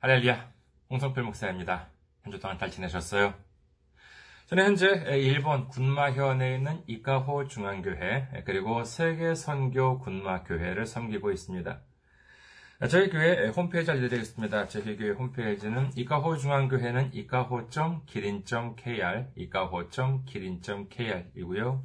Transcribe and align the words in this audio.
할렐루야, 0.00 0.52
홍성필 0.90 1.24
목사입니다. 1.24 1.88
한 2.22 2.32
주 2.32 2.38
동안 2.38 2.56
잘 2.56 2.70
지내셨어요? 2.70 3.34
저는 4.46 4.64
현재 4.64 4.86
일본 5.16 5.66
군마현에 5.68 6.54
있는 6.54 6.84
이카호 6.86 7.48
중앙교회 7.48 8.44
그리고 8.46 8.84
세계선교 8.84 9.98
군마교회를 9.98 10.86
섬기고 10.86 11.32
있습니다. 11.32 11.80
저희 12.88 13.10
교회 13.10 13.48
홈페이지 13.48 13.90
알려드리겠습니다. 13.90 14.68
저희 14.68 14.96
교회 14.96 15.10
홈페이지는 15.10 15.90
이카호 15.96 16.36
중앙교회는 16.36 17.12
이카호.기린.kr, 17.14 19.26
이카호.기린.kr이고요. 19.34 21.84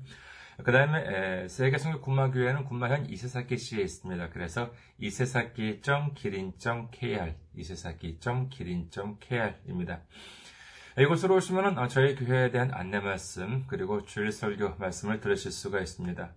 그 0.64 0.72
다음에 0.72 1.48
세계성교 1.48 2.02
군마 2.02 2.30
교회는 2.32 2.66
군마현 2.66 3.10
이세사키시에 3.10 3.82
있습니다. 3.82 4.30
그래서 4.30 4.72
이세사키.기린.kr, 5.00 7.34
이세사키.기린.kr입니다. 7.56 10.02
이곳으로 11.00 11.38
오시면 11.38 11.90
저희 11.90 12.14
교회에 12.16 12.52
대한 12.52 12.72
안내 12.72 13.00
말씀 13.00 13.66
그리고 13.66 14.06
주일 14.06 14.32
설교 14.32 14.76
말씀을 14.78 15.22
들으실 15.22 15.52
수가 15.52 15.80
있습니다. 15.80 16.32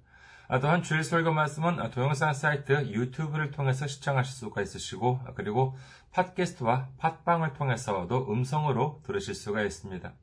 또한 0.62 0.82
주일 0.82 1.04
설교 1.04 1.32
말씀은 1.32 1.90
동영상 1.90 2.32
사이트 2.32 2.72
유튜브를 2.88 3.50
통해서 3.50 3.86
시청하실 3.86 4.32
수가 4.32 4.62
있으시고 4.62 5.20
그리고 5.34 5.76
팟캐스트와 6.12 6.88
팟빵을 6.96 7.52
통해서도 7.52 8.32
음성으로 8.32 9.02
들으실 9.04 9.34
수가 9.34 9.62
있습니다. 9.62 10.14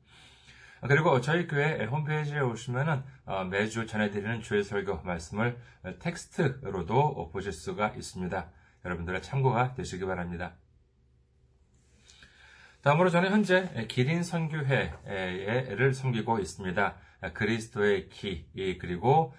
그리고 0.88 1.20
저희 1.20 1.46
교회 1.46 1.84
홈페이지에 1.84 2.40
오시면은 2.40 3.04
매주 3.50 3.86
전해드리는 3.86 4.42
주일 4.42 4.64
설교 4.64 5.02
말씀을 5.02 5.58
텍스트로도 5.98 7.30
보실 7.32 7.52
수가 7.52 7.88
있습니다. 7.88 8.50
여러분들의 8.84 9.22
참고가 9.22 9.74
되시기 9.74 10.04
바랍니다. 10.04 10.54
다음으로 12.84 13.08
저는 13.08 13.30
현재 13.30 13.86
기린 13.88 14.22
선교회를 14.22 15.94
섬기고 15.94 16.38
있습니다. 16.38 16.94
그리스도의 17.32 18.10
기 18.10 18.44
그리고 18.78 19.32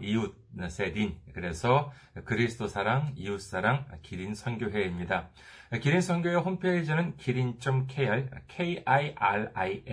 이웃의 0.00 0.94
린 0.94 1.18
그래서 1.34 1.92
그리스도 2.24 2.66
사랑 2.66 3.12
이웃 3.14 3.42
사랑 3.42 3.84
기린 4.00 4.34
선교회입니다. 4.34 5.28
기린 5.82 6.00
선교회 6.00 6.36
홈페이지는 6.36 7.14
기린.kr 7.18 8.30
k-i-r-i-n이에요. 8.48 9.84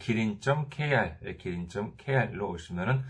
기린.kr 0.00 1.36
기린.kr로 1.38 2.50
오시면 2.50 3.04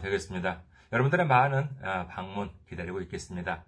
되겠습니다. 0.00 0.62
여러분들의 0.90 1.26
많은 1.26 1.68
방문 2.08 2.48
기다리고 2.66 3.02
있겠습니다. 3.02 3.66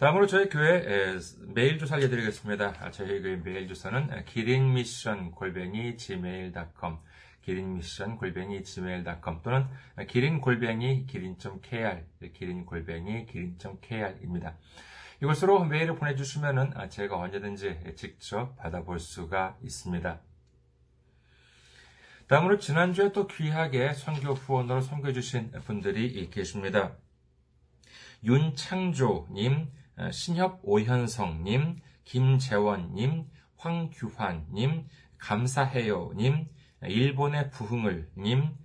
다음으로 0.00 0.26
저희 0.26 0.48
교회 0.48 1.18
메일 1.54 1.78
주소 1.78 1.94
알려드리겠습니다. 1.94 2.90
저희 2.90 3.20
교회 3.20 3.36
메일 3.36 3.68
주소는 3.68 4.24
기린미션 4.24 5.32
골뱅이 5.32 5.98
gmail.com 5.98 6.96
기린미션 7.42 8.16
골뱅이 8.16 8.64
gmail.com 8.64 9.42
또는 9.42 9.66
기린 10.08 10.40
골뱅이 10.40 11.06
기린.kr 11.06 12.02
기린 12.32 12.64
골뱅이 12.64 13.26
기린.kr입니다. 13.26 14.56
이곳으로 15.22 15.66
메일을 15.66 15.96
보내주시면 15.96 16.88
제가 16.88 17.18
언제든지 17.18 17.92
직접 17.94 18.56
받아볼 18.56 18.98
수가 18.98 19.58
있습니다. 19.62 20.18
다음으로 22.26 22.58
지난주에 22.58 23.12
또 23.12 23.26
귀하게 23.26 23.92
선교 23.92 24.32
후원으로 24.32 24.80
선교해주신 24.80 25.50
분들이 25.66 26.30
계십니다. 26.30 26.96
윤창조님, 28.24 29.72
신협 30.12 30.60
오현성님, 30.62 31.80
김재원님, 32.04 33.26
황규환님, 33.56 34.88
감사해요님, 35.18 36.48
일본의 36.82 37.50
부흥을님, 37.50 38.56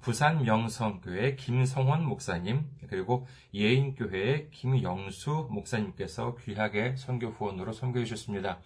부산 0.00 0.42
명성교회 0.42 1.36
김성원 1.36 2.04
목사님, 2.04 2.70
그리고 2.88 3.26
예인교회의 3.52 4.50
김영수 4.50 5.48
목사님께서 5.50 6.36
귀하게 6.36 6.94
선교 6.96 7.28
후원으로 7.28 7.72
선교해 7.72 8.04
주셨습니다. 8.04 8.60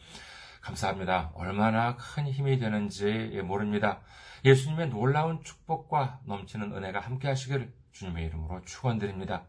감사합니다. 0.61 1.31
얼마나 1.35 1.97
큰 1.97 2.27
힘이 2.27 2.59
되는지 2.59 3.41
모릅니다. 3.45 4.01
예수님의 4.45 4.91
놀라운 4.91 5.43
축복과 5.45 6.21
넘치는 6.25 6.73
은혜가 6.73 7.01
함께 7.01 7.29
하시기를 7.29 7.73
주님의 7.93 8.27
이름으로 8.27 8.63
축원드립니다. 8.65 9.47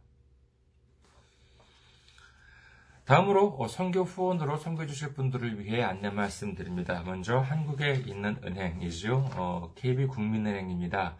다음으로 3.07 3.67
선교 3.69 4.03
후원으로 4.03 4.57
선교해 4.57 4.85
주실 4.85 5.13
분들을 5.13 5.63
위해 5.63 5.81
안내 5.81 6.09
말씀드립니다. 6.09 7.03
먼저 7.05 7.37
한국에 7.37 8.03
있는 8.05 8.35
은행이죠. 8.43 9.29
어, 9.37 9.71
KB국민은행입니다. 9.75 11.15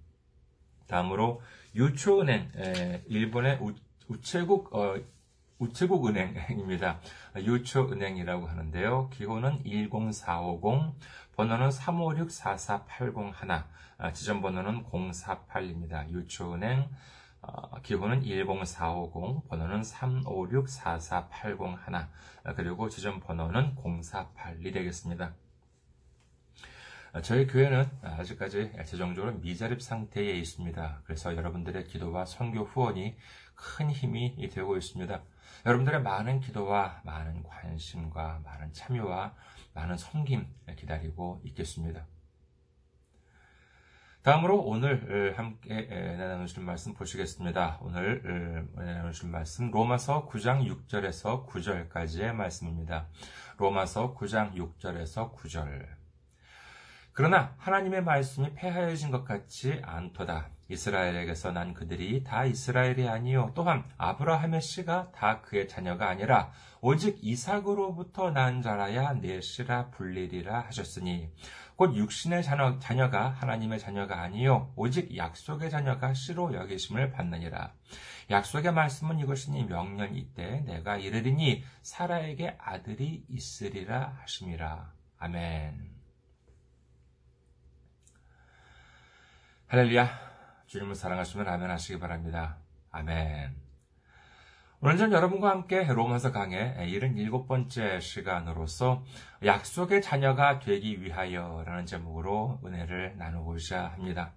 다음으로 0.88 1.40
유초은행 1.74 2.50
일본의 3.06 3.60
우체국 4.08 4.74
어, 4.74 4.96
우체국 5.58 6.06
은행입니다. 6.06 7.00
유초은행이라고 7.36 8.46
하는데요. 8.46 9.10
기호는 9.10 9.64
10450, 9.64 10.94
번호는 11.36 11.68
356-4480 11.68 14.14
지점번호는 14.14 14.84
048입니다. 14.84 16.08
유초은행 16.10 16.88
기호는 17.82 18.22
10450, 18.22 19.48
번호는 19.48 19.82
356-4480 19.82 22.06
그리고 22.56 22.88
지점번호는 22.88 23.74
048이 23.76 24.72
되겠습니다. 24.72 25.34
저희 27.22 27.46
교회는 27.46 27.88
아직까지 28.02 28.72
재정적으로 28.84 29.32
미자립 29.38 29.80
상태에 29.82 30.32
있습니다. 30.32 31.02
그래서 31.04 31.34
여러분들의 31.34 31.84
기도와 31.84 32.24
선교 32.26 32.64
후원이 32.64 33.16
큰 33.54 33.90
힘이 33.90 34.48
되고 34.50 34.76
있습니다. 34.76 35.22
여러분들의 35.66 36.02
많은 36.02 36.40
기도와 36.40 37.00
많은 37.04 37.42
관심과 37.42 38.42
많은 38.44 38.72
참여와 38.72 39.34
많은 39.74 39.96
섬김 39.96 40.46
기다리고 40.76 41.40
있겠습니다. 41.44 42.06
다음으로 44.22 44.60
오늘 44.60 45.34
함께 45.38 45.86
나누실 46.18 46.62
말씀 46.62 46.92
보시겠습니다. 46.92 47.78
오늘 47.80 48.68
나누실 48.74 49.30
말씀 49.30 49.70
로마서 49.70 50.28
9장 50.28 50.66
6절에서 50.66 51.46
9절까지의 51.46 52.32
말씀입니다. 52.32 53.08
로마서 53.56 54.14
9장 54.14 54.54
6절에서 54.54 55.34
9절. 55.34 56.07
그러나 57.18 57.52
하나님의 57.58 58.04
말씀이 58.04 58.54
폐하여진 58.54 59.10
것 59.10 59.24
같지 59.24 59.80
않도다. 59.82 60.50
이스라엘에게서 60.68 61.50
난 61.50 61.74
그들이 61.74 62.22
다 62.22 62.44
이스라엘이 62.44 63.08
아니요 63.08 63.50
또한 63.56 63.82
아브라함의 63.96 64.60
씨가 64.60 65.10
다 65.10 65.40
그의 65.40 65.66
자녀가 65.66 66.08
아니라 66.08 66.52
오직 66.80 67.18
이삭으로부터 67.20 68.30
난 68.30 68.62
자라야 68.62 69.14
내 69.14 69.40
씨라 69.40 69.90
불리리라 69.90 70.60
하셨으니 70.60 71.28
곧 71.74 71.96
육신의 71.96 72.44
자녀, 72.44 72.78
자녀가 72.78 73.30
하나님의 73.30 73.80
자녀가 73.80 74.20
아니요 74.20 74.72
오직 74.76 75.16
약속의 75.16 75.70
자녀가 75.70 76.14
씨로 76.14 76.54
여기심을 76.54 77.10
받느니라. 77.10 77.72
약속의 78.30 78.72
말씀은 78.72 79.18
이것이니 79.18 79.64
명년 79.64 80.14
이때 80.14 80.60
내가 80.66 80.96
이르리니 80.96 81.64
사라에게 81.82 82.56
아들이 82.60 83.24
있으리라 83.28 84.18
하심이라. 84.20 84.92
아멘. 85.18 85.87
할렐루야. 89.70 90.08
주님을 90.64 90.94
사랑하시면 90.94 91.46
아멘 91.46 91.70
하시기 91.70 91.98
바랍니다. 91.98 92.56
아멘. 92.90 93.54
오늘 94.80 94.96
전 94.96 95.12
여러분과 95.12 95.50
함께 95.50 95.84
로마서 95.84 96.32
강의 96.32 96.74
77번째 96.78 98.00
시간으로서 98.00 99.04
약속의 99.44 100.00
자녀가 100.00 100.58
되기 100.58 101.02
위하여 101.02 101.64
라는 101.66 101.84
제목으로 101.84 102.62
은혜를 102.64 103.18
나누고자 103.18 103.88
합니다. 103.88 104.32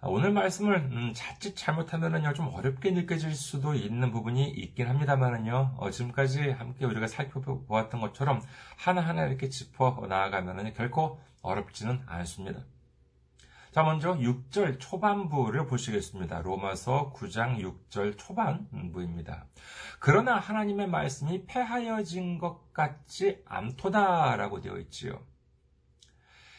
오늘 0.00 0.32
말씀을 0.32 0.76
음, 0.76 1.12
자칫 1.14 1.54
잘못하면은요 1.54 2.32
좀 2.32 2.48
어렵게 2.48 2.92
느껴질 2.92 3.34
수도 3.34 3.74
있는 3.74 4.10
부분이 4.10 4.48
있긴 4.48 4.88
합니다만은요 4.88 5.74
어, 5.76 5.90
지금까지 5.90 6.48
함께 6.48 6.86
우리가 6.86 7.08
살펴보았던 7.08 8.00
것처럼 8.00 8.40
하나하나 8.78 9.26
이렇게 9.26 9.50
짚어 9.50 10.06
나아가면은 10.08 10.72
결코 10.72 11.20
어렵지는 11.42 12.00
않습니다. 12.06 12.60
자, 13.74 13.82
먼저 13.82 14.14
6절 14.14 14.78
초반부를 14.78 15.66
보시겠습니다. 15.66 16.42
로마서 16.42 17.12
9장 17.12 17.58
6절 17.58 18.16
초반부입니다. 18.16 19.46
그러나 19.98 20.36
하나님의 20.36 20.86
말씀이 20.86 21.44
패하여진 21.46 22.38
것 22.38 22.72
같지 22.72 23.42
않도다라고 23.44 24.60
되어 24.60 24.78
있지요. 24.78 25.20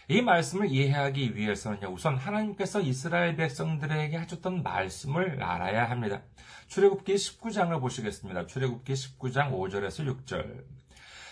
이 0.09 0.21
말씀을 0.21 0.69
이해하기 0.69 1.37
위해서는요, 1.37 1.87
우선 1.87 2.17
하나님께서 2.17 2.81
이스라엘 2.81 3.37
백성들에게 3.37 4.17
하셨던 4.17 4.61
말씀을 4.61 5.41
알아야 5.41 5.89
합니다. 5.89 6.21
출애굽기 6.67 7.15
19장을 7.15 7.79
보시겠습니다. 7.79 8.45
출애굽기 8.45 8.91
19장 8.91 9.53
5절에서 9.53 10.25
6절. 10.25 10.65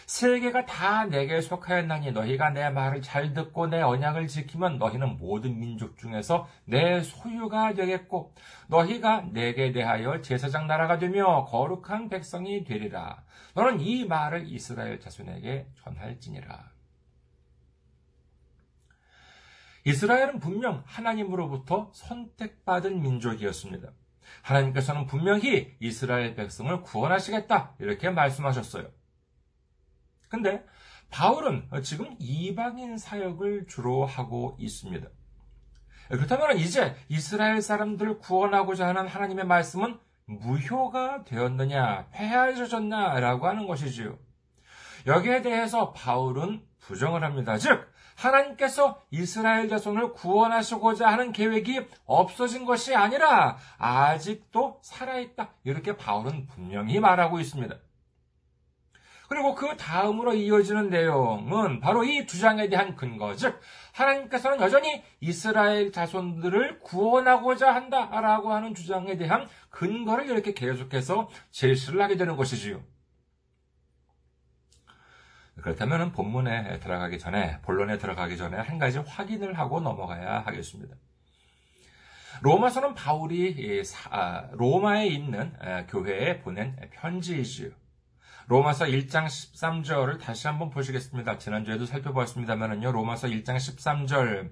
세계가 0.05 0.65
다 0.65 1.05
내게 1.05 1.41
속하였나니 1.41 2.11
너희가 2.11 2.49
내 2.49 2.69
말을 2.69 3.01
잘 3.01 3.33
듣고 3.33 3.67
내 3.67 3.81
언약을 3.81 4.27
지키면 4.27 4.77
너희는 4.77 5.17
모든 5.17 5.59
민족 5.59 5.97
중에서 5.97 6.47
내 6.65 7.01
소유가 7.01 7.73
되겠고 7.73 8.33
너희가 8.67 9.29
내게 9.31 9.71
대하여 9.71 10.21
제사장 10.21 10.67
나라가 10.67 10.97
되며 10.97 11.45
거룩한 11.45 12.09
백성이 12.09 12.63
되리라. 12.63 13.23
너는 13.55 13.79
이 13.81 14.05
말을 14.05 14.47
이스라엘 14.47 14.99
자손에게 14.99 15.67
전할지니라. 15.83 16.71
이스라엘은 19.85 20.39
분명 20.39 20.81
하나님으로부터 20.85 21.91
선택받은 21.93 23.01
민족이었습니다. 23.01 23.89
하나님께서는 24.41 25.05
분명히 25.05 25.75
이스라엘 25.79 26.35
백성을 26.35 26.81
구원하시겠다 26.81 27.75
이렇게 27.79 28.09
말씀하셨어요. 28.09 29.02
근데 30.33 30.65
바울은 31.11 31.69
지금 31.83 32.15
이방인 32.17 32.97
사역을 32.97 33.67
주로 33.67 34.03
하고 34.03 34.57
있습니다. 34.59 35.07
그렇다면 36.09 36.57
이제 36.57 36.95
이스라엘 37.07 37.61
사람들을 37.61 38.17
구원하고자 38.17 38.87
하는 38.87 39.07
하나님의 39.07 39.45
말씀은 39.45 39.99
무효가 40.25 41.23
되었느냐, 41.25 42.07
폐하해졌냐라고 42.11 43.45
하는 43.45 43.67
것이지요. 43.67 44.17
여기에 45.05 45.43
대해서 45.43 45.93
바울은 45.93 46.63
부정을 46.79 47.23
합니다. 47.23 47.59
즉, 47.59 47.87
하나님께서 48.15 48.99
이스라엘 49.11 49.69
자손을 49.69 50.13
구원하시고자 50.13 51.09
하는 51.09 51.31
계획이 51.31 51.85
없어진 52.05 52.65
것이 52.65 52.95
아니라 52.95 53.57
아직도 53.77 54.79
살아있다. 54.81 55.51
이렇게 55.63 55.95
바울은 55.95 56.47
분명히 56.47 56.99
말하고 56.99 57.39
있습니다. 57.39 57.75
그리고 59.33 59.55
그 59.55 59.75
다음으로 59.77 60.35
이어지는 60.35 60.91
내용은 60.91 61.79
바로 61.79 62.03
이 62.03 62.27
주장에 62.27 62.69
대한 62.69 62.95
근거, 62.95 63.35
즉, 63.35 63.59
하나님께서는 63.93 64.61
여전히 64.61 65.03
이스라엘 65.21 65.91
자손들을 65.91 66.81
구원하고자 66.81 67.73
한다라고 67.73 68.53
하는 68.53 68.75
주장에 68.75 69.17
대한 69.17 69.49
근거를 69.71 70.27
이렇게 70.27 70.53
계속해서 70.53 71.29
제시를 71.49 71.99
하게 72.03 72.15
되는 72.15 72.35
것이지요. 72.37 72.83
그렇다면 75.63 76.11
본문에 76.11 76.79
들어가기 76.79 77.17
전에, 77.17 77.59
본론에 77.63 77.97
들어가기 77.97 78.37
전에 78.37 78.57
한 78.57 78.77
가지 78.77 78.99
확인을 78.99 79.57
하고 79.57 79.79
넘어가야 79.79 80.41
하겠습니다. 80.41 80.95
로마서는 82.43 82.93
바울이 82.93 83.81
아, 84.11 84.47
로마에 84.51 85.07
있는 85.07 85.53
교회에 85.87 86.41
보낸 86.41 86.75
편지이지요. 86.91 87.82
로마서 88.47 88.85
1장 88.85 89.25
13절을 89.25 90.19
다시 90.19 90.47
한번 90.47 90.69
보시겠습니다. 90.69 91.37
지난주에도 91.37 91.85
살펴보았습니다만요. 91.85 92.91
로마서 92.91 93.27
1장 93.27 93.55
13절. 93.55 94.51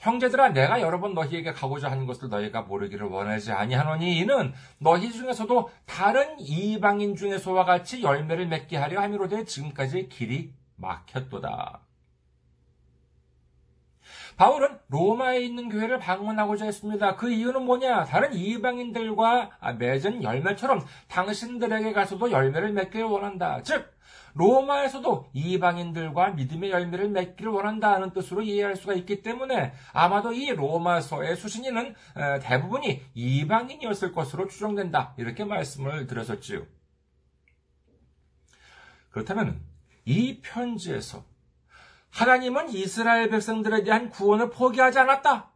형제들아 0.00 0.50
내가 0.50 0.80
여러 0.80 0.98
번 1.00 1.14
너희에게 1.14 1.52
가고자 1.52 1.90
하는 1.90 2.06
것을 2.06 2.28
너희가 2.28 2.62
모르기를 2.62 3.06
원하지 3.06 3.52
아니하노니 3.52 4.18
이는 4.18 4.52
너희 4.78 5.12
중에서도 5.12 5.70
다른 5.86 6.40
이방인 6.40 7.16
중에서와 7.16 7.64
같이 7.64 8.02
열매를 8.02 8.46
맺게 8.46 8.76
하려 8.76 9.00
함이로되 9.00 9.44
지금까지 9.44 10.08
길이 10.08 10.52
막혔도다. 10.76 11.80
바울은 14.40 14.78
로마에 14.88 15.40
있는 15.40 15.68
교회를 15.68 15.98
방문하고자 15.98 16.64
했습니다. 16.64 17.14
그 17.16 17.30
이유는 17.30 17.66
뭐냐? 17.66 18.04
다른 18.04 18.32
이방인들과 18.32 19.74
맺은 19.78 20.22
열매처럼 20.22 20.82
당신들에게 21.08 21.92
가서도 21.92 22.30
열매를 22.30 22.72
맺기를 22.72 23.04
원한다. 23.04 23.60
즉, 23.62 23.92
로마에서도 24.32 25.28
이방인들과 25.34 26.30
믿음의 26.30 26.70
열매를 26.70 27.10
맺기를 27.10 27.52
원한다는 27.52 28.14
뜻으로 28.14 28.40
이해할 28.40 28.76
수가 28.76 28.94
있기 28.94 29.20
때문에 29.20 29.74
아마도 29.92 30.32
이 30.32 30.48
로마서의 30.48 31.36
수신인은 31.36 31.94
대부분이 32.40 33.02
이방인이었을 33.12 34.12
것으로 34.12 34.48
추정된다. 34.48 35.12
이렇게 35.18 35.44
말씀을 35.44 36.06
드렸었지요. 36.06 36.64
그렇다면 39.10 39.60
이 40.06 40.40
편지에서 40.40 41.28
하나님은 42.10 42.70
이스라엘 42.70 43.30
백성들에 43.30 43.82
대한 43.84 44.10
구원을 44.10 44.50
포기하지 44.50 44.98
않았다. 44.98 45.50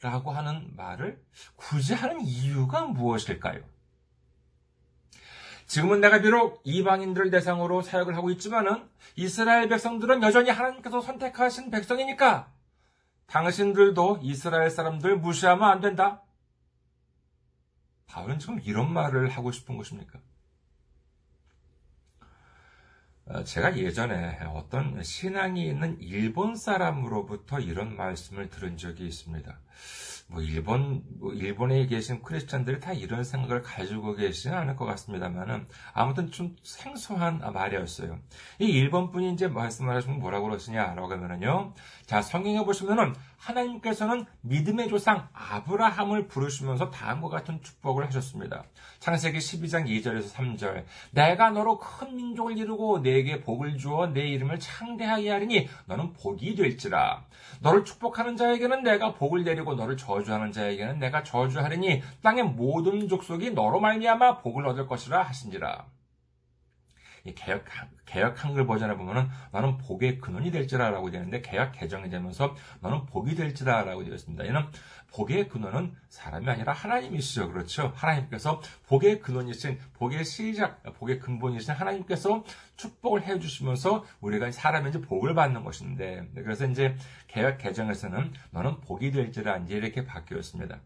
라고 0.00 0.30
하는 0.32 0.70
말을 0.76 1.22
굳이 1.56 1.94
하는 1.94 2.20
이유가 2.20 2.84
무엇일까요? 2.84 3.62
지금은 5.66 6.00
내가 6.00 6.20
비록 6.20 6.60
이방인들을 6.64 7.30
대상으로 7.30 7.80
사역을 7.80 8.16
하고 8.16 8.30
있지만은 8.30 8.88
이스라엘 9.16 9.68
백성들은 9.68 10.22
여전히 10.22 10.50
하나님께서 10.50 11.00
선택하신 11.00 11.70
백성이니까 11.70 12.52
당신들도 13.26 14.20
이스라엘 14.22 14.70
사람들 14.70 15.16
무시하면 15.16 15.68
안 15.68 15.80
된다. 15.80 16.22
바울은 18.06 18.38
지금 18.38 18.60
이런 18.62 18.92
말을 18.92 19.30
하고 19.30 19.50
싶은 19.50 19.76
것입니까? 19.76 20.20
어, 23.26 23.42
제가 23.42 23.78
예전에 23.78 24.38
어떤 24.52 25.02
신앙이 25.02 25.66
있는 25.66 25.96
일본 25.98 26.56
사람으로부터 26.56 27.58
이런 27.58 27.96
말씀을 27.96 28.50
들은 28.50 28.76
적이 28.76 29.06
있습니다. 29.06 29.58
뭐 30.26 30.42
일본 30.42 31.02
뭐 31.18 31.32
일본에 31.32 31.86
계신 31.86 32.22
크리스천들이 32.22 32.80
다 32.80 32.92
이런 32.92 33.24
생각을 33.24 33.62
가지고 33.62 34.14
계시는 34.14 34.56
않을 34.56 34.76
것 34.76 34.84
같습니다만은 34.86 35.66
아무튼 35.92 36.30
좀 36.30 36.56
생소한 36.62 37.38
말이었어요. 37.38 38.18
이 38.58 38.66
일본 38.66 39.10
분이 39.10 39.32
이제 39.32 39.48
말씀을 39.48 39.94
하시면 39.96 40.18
뭐라고 40.18 40.48
그러시냐라고 40.48 41.10
하면은요. 41.10 41.74
자 42.06 42.22
성경에 42.22 42.64
보시면은 42.64 43.14
하나님께서는 43.44 44.24
믿음의 44.40 44.88
조상 44.88 45.28
아브라함을 45.32 46.28
부르시면서 46.28 46.90
다음과 46.90 47.28
같은 47.28 47.60
축복을 47.62 48.06
하셨습니다. 48.06 48.64
창세기 49.00 49.38
12장 49.38 49.86
2절에서 49.86 50.32
3절. 50.32 50.84
내가 51.12 51.50
너로 51.50 51.78
큰 51.78 52.16
민족을 52.16 52.56
이루고 52.56 53.02
내게 53.02 53.40
복을 53.40 53.76
주어 53.76 54.06
내 54.08 54.26
이름을 54.28 54.58
창대하게 54.58 55.30
하리니 55.30 55.68
너는 55.86 56.12
복이 56.14 56.54
될지라. 56.54 57.24
너를 57.60 57.84
축복하는 57.84 58.36
자에게는 58.36 58.82
내가 58.82 59.14
복을 59.14 59.44
내리고 59.44 59.74
너를 59.74 59.96
저주하는 59.96 60.52
자에게는 60.52 60.98
내가 60.98 61.22
저주하리니 61.22 62.02
땅의 62.22 62.44
모든 62.44 63.08
족속이 63.08 63.50
너로 63.50 63.80
말미암아 63.80 64.38
복을 64.38 64.66
얻을 64.66 64.86
것이라 64.86 65.22
하신지라. 65.22 65.86
개혁, 67.32 67.64
개혁 68.04 68.44
한글 68.44 68.66
버전에 68.66 68.96
보면은 68.96 69.28
너는 69.52 69.78
복의 69.78 70.18
근원이 70.18 70.50
될지라 70.50 70.90
라고 70.90 71.10
되는데 71.10 71.40
개혁 71.40 71.72
개정이 71.72 72.10
되면서 72.10 72.54
너는 72.80 73.06
복이 73.06 73.34
될지라 73.34 73.84
라고 73.84 74.04
되어 74.04 74.14
있습니다. 74.14 74.44
이는 74.44 74.60
복의 75.10 75.48
근원은 75.48 75.94
사람이 76.08 76.48
아니라 76.50 76.72
하나님이시죠. 76.72 77.52
그렇죠? 77.52 77.92
하나님께서 77.94 78.60
복의 78.88 79.20
근원이신, 79.20 79.78
복의 79.94 80.24
시작, 80.24 80.82
복의 80.98 81.20
근본이신 81.20 81.72
하나님께서 81.72 82.44
축복을 82.76 83.22
해주시면서 83.22 84.04
우리가 84.20 84.48
이제 84.48 84.60
복을 85.00 85.34
받는 85.34 85.64
것인데, 85.64 86.28
그래서 86.34 86.66
이제 86.66 86.96
개혁 87.28 87.58
개정에서는 87.58 88.32
너는 88.50 88.80
복이 88.80 89.12
될지라 89.12 89.58
이제 89.58 89.76
이렇게 89.76 90.04
바뀌었습니다. 90.04 90.80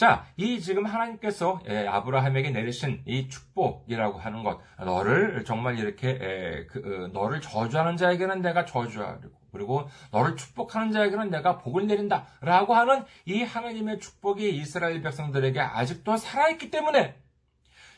자, 0.00 0.24
이 0.38 0.60
지금 0.60 0.86
하나님께서 0.86 1.60
예, 1.68 1.86
아브라함에게 1.86 2.52
내리신 2.52 3.02
이 3.04 3.28
축복이라고 3.28 4.18
하는 4.18 4.42
것, 4.42 4.58
너를 4.78 5.44
정말 5.44 5.78
이렇게 5.78 6.64
그, 6.70 6.78
어, 6.78 7.08
너를 7.08 7.42
저주하는 7.42 7.98
자에게는 7.98 8.40
내가 8.40 8.64
저주하리고 8.64 9.28
그리고 9.52 9.90
너를 10.10 10.36
축복하는 10.36 10.90
자에게는 10.90 11.28
내가 11.28 11.58
복을 11.58 11.86
내린다. 11.86 12.24
라고 12.40 12.74
하는 12.74 13.04
이 13.26 13.42
하나님의 13.42 13.98
축복이 13.98 14.56
이스라엘 14.56 15.02
백성들에게 15.02 15.60
아직도 15.60 16.16
살아있기 16.16 16.70
때문에 16.70 17.16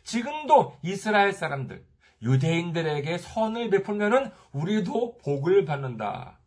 지금도 0.02 0.78
이스라엘 0.82 1.32
사람들, 1.32 1.84
유대인들에게 2.20 3.16
선을 3.16 3.70
베풀면은 3.70 4.32
우리도 4.50 5.18
복을 5.18 5.64
받는다. 5.66 6.40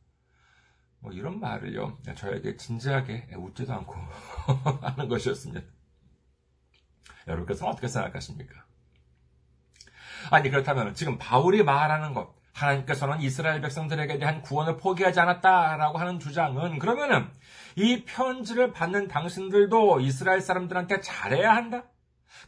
뭐 1.05 1.13
이런 1.13 1.39
말을요, 1.39 1.99
저에게 2.15 2.57
진지하게 2.57 3.27
웃지도 3.37 3.71
않고 3.71 3.93
하는 4.81 5.07
것이었습니다. 5.07 5.61
여러분께서는 7.27 7.71
어떻게 7.71 7.87
생각하십니까? 7.87 8.65
아니, 10.31 10.49
그렇다면 10.49 10.95
지금 10.95 11.19
바울이 11.19 11.61
말하는 11.61 12.15
것, 12.15 12.33
하나님께서는 12.53 13.21
이스라엘 13.21 13.61
백성들에게 13.61 14.17
대한 14.17 14.41
구원을 14.41 14.77
포기하지 14.77 15.19
않았다라고 15.19 15.99
하는 15.99 16.19
주장은 16.19 16.79
그러면은 16.79 17.29
이 17.75 18.03
편지를 18.05 18.73
받는 18.73 19.07
당신들도 19.07 19.99
이스라엘 19.99 20.41
사람들한테 20.41 21.01
잘해야 21.01 21.55
한다? 21.55 21.83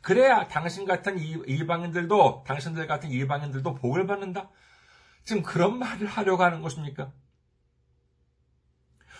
그래야 0.02 0.48
당신 0.48 0.86
같은 0.86 1.20
이방인들도, 1.20 2.44
당신들 2.48 2.88
같은 2.88 3.12
이방인들도 3.12 3.76
복을 3.76 4.08
받는다? 4.08 4.50
지금 5.26 5.44
그런 5.44 5.78
말을 5.78 6.08
하려고 6.08 6.44
하는 6.44 6.64
것입니까? 6.64 7.12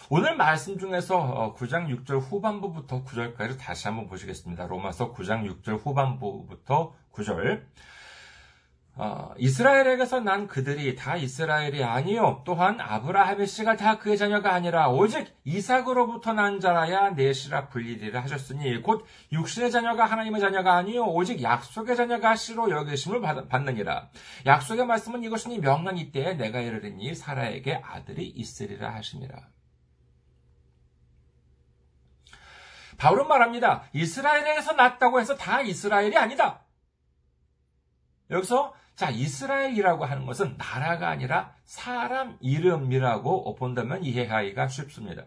오늘 0.10 0.38
말씀 0.38 0.80
중에서 0.80 1.54
9장 1.58 1.84
어, 1.84 1.98
6절 1.98 2.22
후반부부터 2.22 3.04
9절까지 3.04 3.60
다시 3.60 3.90
한번 3.90 4.08
보시겠습니다. 4.08 4.66
로마서 4.66 5.12
9장 5.12 5.62
6절 5.62 5.86
후반부부터 5.86 6.94
9절. 7.12 7.62
어, 8.96 9.34
이스라엘에게서 9.38 10.22
난 10.22 10.48
그들이 10.48 10.96
다 10.96 11.18
이스라엘이 11.18 11.84
아니요. 11.84 12.42
또한 12.46 12.80
아브라함의 12.80 13.48
씨가 13.48 13.76
다 13.76 13.98
그의 13.98 14.18
자녀가 14.18 14.54
아니라 14.54 14.88
오직 14.88 15.36
이삭으로부터 15.44 16.32
난 16.32 16.62
자라야 16.62 17.10
내 17.10 17.34
씨라 17.34 17.68
불리리라 17.68 18.22
하셨으니 18.22 18.82
곧 18.82 19.06
육신의 19.34 19.72
자녀가 19.72 20.06
하나님의 20.06 20.40
자녀가 20.40 20.78
아니요. 20.78 21.04
오직 21.04 21.44
약속의 21.44 21.98
자녀가 21.98 22.38
씨로 22.38 22.72
여기심을 22.72 23.20
받느니라. 23.50 24.08
약속의 24.46 24.86
말씀은 24.86 25.26
이것이니 25.26 25.60
명랑 25.60 25.98
이때에 25.98 26.36
내가 26.36 26.62
이르리니 26.62 27.14
사라에게 27.14 27.82
아들이 27.84 28.26
있으리라 28.26 28.94
하심이라. 28.94 29.57
바울은 32.98 33.28
말합니다. 33.28 33.84
이스라엘에서 33.94 34.74
났다고 34.74 35.20
해서 35.20 35.36
다 35.36 35.62
이스라엘이 35.62 36.18
아니다. 36.18 36.64
여기서 38.30 38.74
자 38.96 39.10
이스라엘이라고 39.10 40.06
하는 40.06 40.26
것은 40.26 40.58
나라가 40.58 41.10
아니라 41.10 41.54
사람 41.64 42.38
이름이라고 42.42 43.56
본다면 43.56 44.04
이해하기가 44.04 44.68
쉽습니다. 44.68 45.26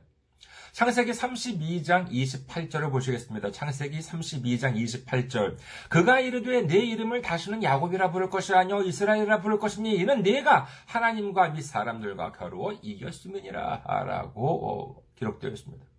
창세기 0.73 1.11
32장 1.11 2.09
28절을 2.11 2.91
보시겠습니다. 2.91 3.51
창세기 3.51 3.99
32장 3.99 4.77
28절. 4.77 5.57
그가 5.89 6.21
이르되 6.21 6.63
내 6.63 6.79
이름을 6.79 7.23
다시는 7.23 7.63
야곱이라 7.63 8.11
부를 8.11 8.31
것이 8.31 8.55
아니요 8.55 8.83
이스라엘이라 8.83 9.41
부를 9.41 9.59
것이니 9.59 9.97
이는 9.97 10.23
내가 10.23 10.67
하나님과 10.87 11.51
및 11.51 11.63
사람들과 11.63 12.33
겨루어 12.33 12.73
이겼음이니라 12.83 13.83
라고 14.07 15.05
기록되어 15.17 15.51
있습니다. 15.51 15.90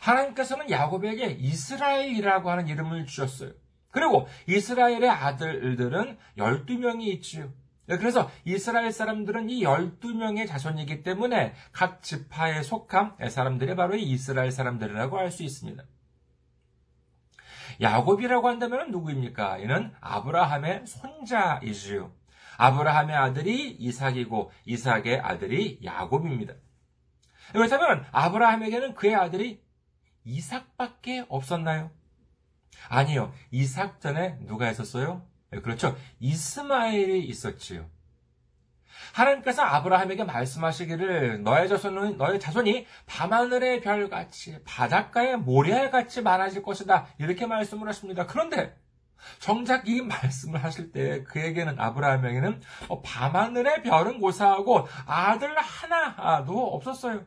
하나님께서는 0.00 0.70
야곱에게 0.70 1.26
이스라엘이라고 1.38 2.50
하는 2.50 2.68
이름을 2.68 3.06
주셨어요. 3.06 3.52
그리고 3.90 4.28
이스라엘의 4.46 5.08
아들들은 5.08 6.18
12명이 6.36 7.02
있지요. 7.14 7.52
네, 7.86 7.96
그래서 7.96 8.30
이스라엘 8.44 8.92
사람들은 8.92 9.48
이 9.48 9.62
12명의 9.62 10.46
자손이기 10.46 11.02
때문에 11.02 11.54
각 11.72 12.02
지파에 12.02 12.62
속한 12.62 13.16
사람들이 13.30 13.74
바로 13.76 13.96
이 13.96 14.02
이스라엘 14.02 14.52
사람들이라고 14.52 15.18
할 15.18 15.30
수 15.30 15.42
있습니다. 15.42 15.82
야곱이라고 17.80 18.48
한다면 18.48 18.90
누구입니까? 18.90 19.58
이는 19.58 19.92
아브라함의 20.00 20.86
손자이지요. 20.86 22.12
아브라함의 22.56 23.16
아들이 23.16 23.70
이삭이고 23.70 24.50
이삭의 24.66 25.20
아들이 25.20 25.78
야곱입니다. 25.84 26.54
그렇다면 27.52 28.04
아브라함에게는 28.10 28.94
그의 28.94 29.14
아들이 29.14 29.62
이삭밖에 30.28 31.24
없었나요? 31.28 31.90
아니요. 32.88 33.32
이삭 33.50 34.00
전에 34.00 34.38
누가 34.46 34.70
있었어요? 34.70 35.26
네, 35.50 35.60
그렇죠. 35.60 35.96
이스마엘이 36.20 37.24
있었지요. 37.24 37.88
하나님께서 39.14 39.62
아브라함에게 39.62 40.24
말씀하시기를 40.24 41.42
너의 41.42 41.68
자손은 41.68 42.18
너의 42.18 42.40
자손이 42.40 42.86
밤하늘의 43.06 43.80
별같이 43.80 44.62
바닷가의 44.64 45.38
모래알같이 45.38 46.20
많아질 46.22 46.62
것이다. 46.62 47.06
이렇게 47.18 47.46
말씀을 47.46 47.88
하십니다. 47.88 48.26
그런데 48.26 48.76
정작 49.38 49.88
이 49.88 50.02
말씀을 50.02 50.62
하실 50.62 50.92
때 50.92 51.24
그에게는 51.24 51.80
아브라함에게는 51.80 52.60
뭐 52.88 53.02
밤하늘의 53.02 53.82
별은 53.82 54.20
고사하고 54.20 54.86
아들 55.06 55.56
하나도 55.58 56.74
없었어요. 56.74 57.24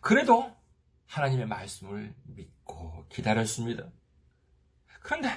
그래도 0.00 0.57
하나님의 1.08 1.46
말씀을 1.46 2.14
믿고 2.24 3.06
기다렸습니다. 3.08 3.84
그런데 5.02 5.28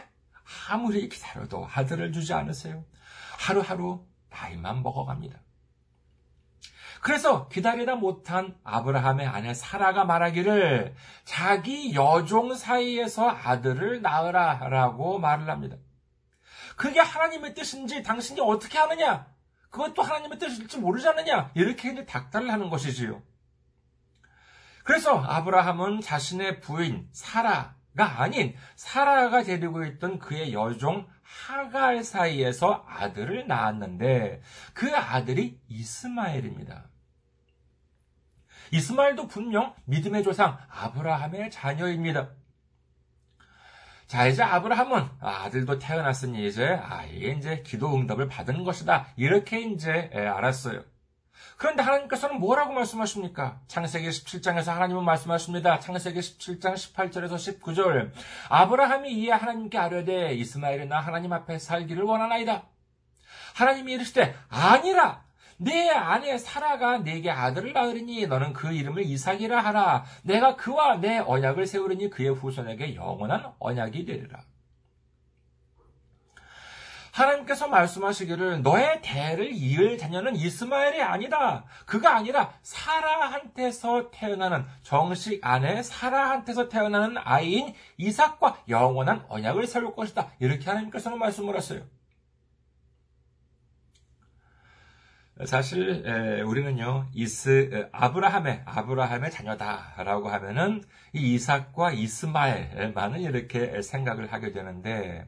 아무리 0.70 1.08
기다려도 1.10 1.68
아들을 1.74 2.12
주지 2.12 2.34
않으세요. 2.34 2.86
하루하루 3.40 4.06
나이만 4.30 4.84
먹어갑니다. 4.84 5.40
그래서 7.02 7.48
기다리다 7.48 7.96
못한 7.96 8.56
아브라함의 8.64 9.26
아내 9.26 9.54
사라가 9.56 10.06
말하기를 10.06 10.94
자기 11.24 11.96
여종 11.96 12.54
사이에서 12.54 13.28
아들을 13.30 14.02
낳으라 14.02 14.70
라고 14.70 15.18
말을 15.18 15.50
합니다. 15.50 15.78
그게 16.76 17.00
하나님의 17.00 17.56
뜻인지 17.56 18.04
당신이 18.04 18.40
어떻게 18.42 18.78
하느냐? 18.78 19.28
그것도 19.72 20.04
하나님의 20.04 20.38
뜻일지 20.38 20.78
모르지 20.78 21.08
않느냐? 21.08 21.52
이렇게 21.56 21.92
이제 21.92 22.06
닥달을 22.06 22.52
하는 22.52 22.70
것이지요. 22.70 23.22
그래서 24.84 25.20
아브라함은 25.20 26.02
자신의 26.02 26.62
부인 26.62 27.08
사라가 27.12 28.22
아닌 28.22 28.56
사라가 28.76 29.44
데리고 29.44 29.86
있던 29.86 30.20
그의 30.20 30.54
여종 30.54 31.08
하갈 31.24 32.04
사이에서 32.04 32.86
아들을 32.88 33.48
낳았는데 33.48 34.42
그 34.74 34.96
아들이 34.96 35.60
이스마엘입니다. 35.68 36.90
이스마엘도 38.72 39.28
분명 39.28 39.76
믿음의 39.86 40.24
조상 40.24 40.58
아브라함의 40.70 41.52
자녀입니다. 41.52 42.32
자, 44.08 44.28
이제 44.28 44.44
아브라함은 44.44 45.10
아들도 45.22 45.80
태어났으니 45.80 46.46
이제 46.48 46.68
아예 46.68 47.32
이제 47.32 47.64
기도 47.66 47.96
응답을 47.96 48.28
받은 48.28 48.66
것이다. 48.66 49.08
이렇게 49.16 49.62
이제 49.62 50.10
알았어요. 50.14 50.84
그런데 51.62 51.84
하나님께서는 51.84 52.40
뭐라고 52.40 52.74
말씀하십니까? 52.74 53.60
창세기 53.68 54.10
17장에서 54.10 54.72
하나님은 54.72 55.06
말씀하십니다. 55.06 55.80
창세기 55.80 56.20
17장 56.20 56.74
18절에서 56.74 57.36
19절. 57.36 58.10
아브라함이 58.50 59.14
이에 59.14 59.30
하나님께 59.30 59.78
아뢰되 59.78 60.34
이스마엘이 60.34 60.88
나 60.88 61.00
하나님 61.00 61.32
앞에 61.32 61.60
살기를 61.60 62.02
원하나이다. 62.02 62.64
하나님이 63.54 63.92
이르시되 63.92 64.34
아니라 64.50 65.24
내 65.58 65.88
아내 65.92 66.36
사라가 66.40 66.98
내게 66.98 67.30
아들을 67.30 67.74
낳으리니 67.74 68.26
너는 68.26 68.54
그 68.54 68.74
이름을 68.74 69.04
이삭이라 69.04 69.62
하라. 69.62 70.06
내가 70.24 70.56
그와 70.56 70.96
내 70.96 71.20
언약을 71.20 71.68
세우리니 71.68 72.10
그의 72.10 72.30
후손에게 72.30 72.96
영원한 72.96 73.54
언약이 73.60 74.06
되리라. 74.06 74.40
하나님께서 77.12 77.68
말씀하시기를 77.68 78.62
너의 78.62 79.02
대를 79.02 79.52
이을 79.52 79.98
자녀는 79.98 80.36
이스마엘이 80.36 81.02
아니다. 81.02 81.66
그가 81.86 82.16
아니라 82.16 82.54
사라한테서 82.62 84.12
태어나는 84.12 84.66
정식 84.82 85.46
아내 85.46 85.84
사라한테서 85.84 86.70
태어나는 86.70 87.18
아이인 87.18 87.74
이삭과 87.98 88.64
영원한 88.70 89.26
언약을 89.28 89.68
세울 89.68 89.94
것이다. 89.94 90.32
이렇게 90.40 90.66
하나님께서는 90.66 91.20
말씀을 91.20 91.56
하세요. 91.56 91.84
사실 95.46 96.44
우리는요 96.46 97.08
이스 97.14 97.90
아브라함의 97.92 98.62
아브라함의 98.66 99.32
자녀다라고 99.32 100.30
하면은 100.30 100.84
이 101.14 101.34
이삭과 101.34 101.94
이스마엘만은 101.94 103.22
이렇게 103.22 103.82
생각을 103.82 104.32
하게 104.32 104.52
되는데 104.52 105.28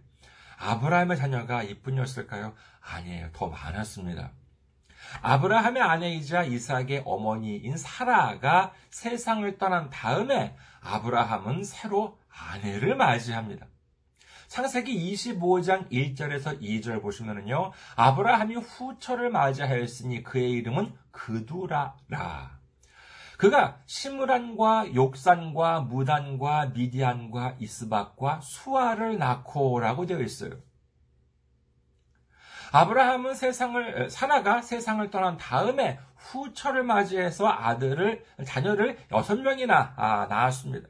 아브라함의 0.64 1.18
자녀가 1.18 1.62
이뿐이었을까요? 1.64 2.54
아니에요. 2.82 3.30
더 3.34 3.48
많았습니다. 3.48 4.32
아브라함의 5.22 5.82
아내이자 5.82 6.44
이삭의 6.44 7.04
어머니인 7.06 7.78
사라가 7.78 8.74
세상을 8.90 9.58
떠난 9.58 9.90
다음에 9.90 10.56
아브라함은 10.82 11.64
새로 11.64 12.18
아내를 12.30 12.96
맞이합니다. 12.96 13.68
창세기 14.48 15.14
25장 15.14 15.90
1절에서 15.92 16.62
2절 16.62 17.02
보시면은요, 17.02 17.72
아브라함이 17.96 18.56
후처를 18.56 19.30
맞이하였으니 19.32 20.24
그의 20.24 20.52
이름은 20.52 20.94
그두라라. 21.12 22.53
그가 23.38 23.80
시므란과 23.86 24.94
욕산과 24.96 25.82
무단과 25.82 26.68
미디안과 26.68 27.56
이스박과 27.60 28.42
수아를 28.42 29.18
낳고라고 29.18 30.06
되어 30.06 30.20
있어요. 30.20 30.52
아브라함은 32.72 33.36
세상을 33.36 34.10
사나가 34.10 34.62
세상을 34.62 35.08
떠난 35.12 35.38
다음에 35.38 36.00
후처를 36.16 36.84
맞이해서 36.84 37.48
아들을 37.48 38.26
자녀를 38.46 38.98
여섯 39.12 39.40
명이나 39.40 39.94
아, 39.96 40.26
낳았습니다. 40.28 40.88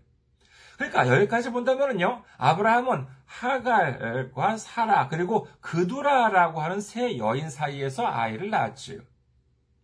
그러니까 0.77 1.07
여기까지 1.07 1.51
본다면요 1.51 2.23
아브라함은 2.37 3.07
하갈과 3.25 4.57
사라 4.57 5.07
그리고 5.07 5.47
그두라라고 5.59 6.61
하는 6.61 6.79
세 6.79 7.17
여인 7.17 7.49
사이에서 7.49 8.07
아이를 8.07 8.49
낳았지요. 8.49 9.01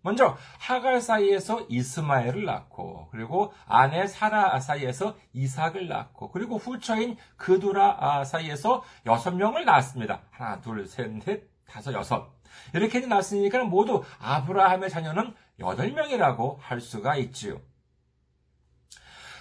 먼저 0.02 0.38
하갈 0.60 1.02
사이에서 1.02 1.66
이스마엘을 1.68 2.46
낳고 2.46 3.10
그리고 3.12 3.54
아내 3.68 4.08
사라 4.08 4.60
사이에서 4.60 5.18
이삭을 5.34 5.88
낳고 5.88 6.32
그리고 6.32 6.58
후처인 6.58 7.18
그두라 7.36 8.24
사이에서 8.24 8.84
여섯 9.06 9.32
명을 9.32 9.66
낳았습니다. 9.66 10.22
하나, 10.32 10.62
둘, 10.62 10.88
셋, 10.88 11.12
넷, 11.20 11.50
다섯, 11.68 11.94
여섯. 11.94 12.32
이렇게 12.74 13.00
낳았으니까 13.02 13.66
모두 13.66 14.04
아브라함의 14.20 14.90
자녀는 14.90 15.34
여덟 15.60 15.92
명이라고 15.92 16.60
할 16.62 16.80
수가 16.80 17.16
있지요. 17.18 17.60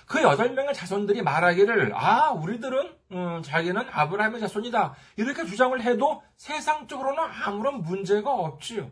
그 0.06 0.22
여덟 0.22 0.50
명의 0.50 0.74
자손들이 0.74 1.22
말하기를 1.22 1.92
아 1.94 2.30
우리들은 2.30 2.96
음, 3.12 3.42
자기는 3.42 3.88
아브라함의 3.90 4.40
자손이다 4.40 4.94
이렇게 5.16 5.44
주장을 5.44 5.80
해도 5.82 6.22
세상적으로는 6.36 7.22
아무런 7.44 7.82
문제가 7.82 8.32
없지요. 8.32 8.90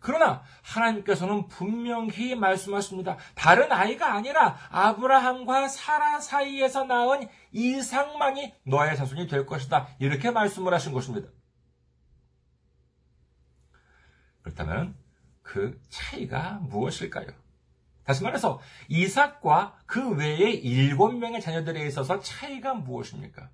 그러나 0.00 0.42
하나님께서는 0.62 1.48
분명히 1.48 2.34
말씀하십니다. 2.34 3.16
다른 3.34 3.72
아이가 3.72 4.14
아니라 4.14 4.58
아브라함과 4.70 5.68
사라 5.68 6.20
사이에서 6.20 6.84
낳은 6.84 7.28
이상만이 7.52 8.54
너의 8.64 8.96
자손이 8.96 9.26
될 9.26 9.46
것이다. 9.46 9.88
이렇게 9.98 10.30
말씀을 10.30 10.72
하신 10.74 10.92
것입니다. 10.92 11.28
그렇다면 14.42 14.96
그 15.42 15.80
차이가 15.88 16.60
무엇일까요? 16.62 17.28
다시 18.04 18.22
말해서 18.22 18.60
이삭과 18.88 19.82
그 19.86 20.10
외의 20.10 20.54
일곱 20.54 21.12
명의 21.16 21.40
자녀들에 21.40 21.84
있어서 21.86 22.20
차이가 22.20 22.74
무엇입니까? 22.74 23.50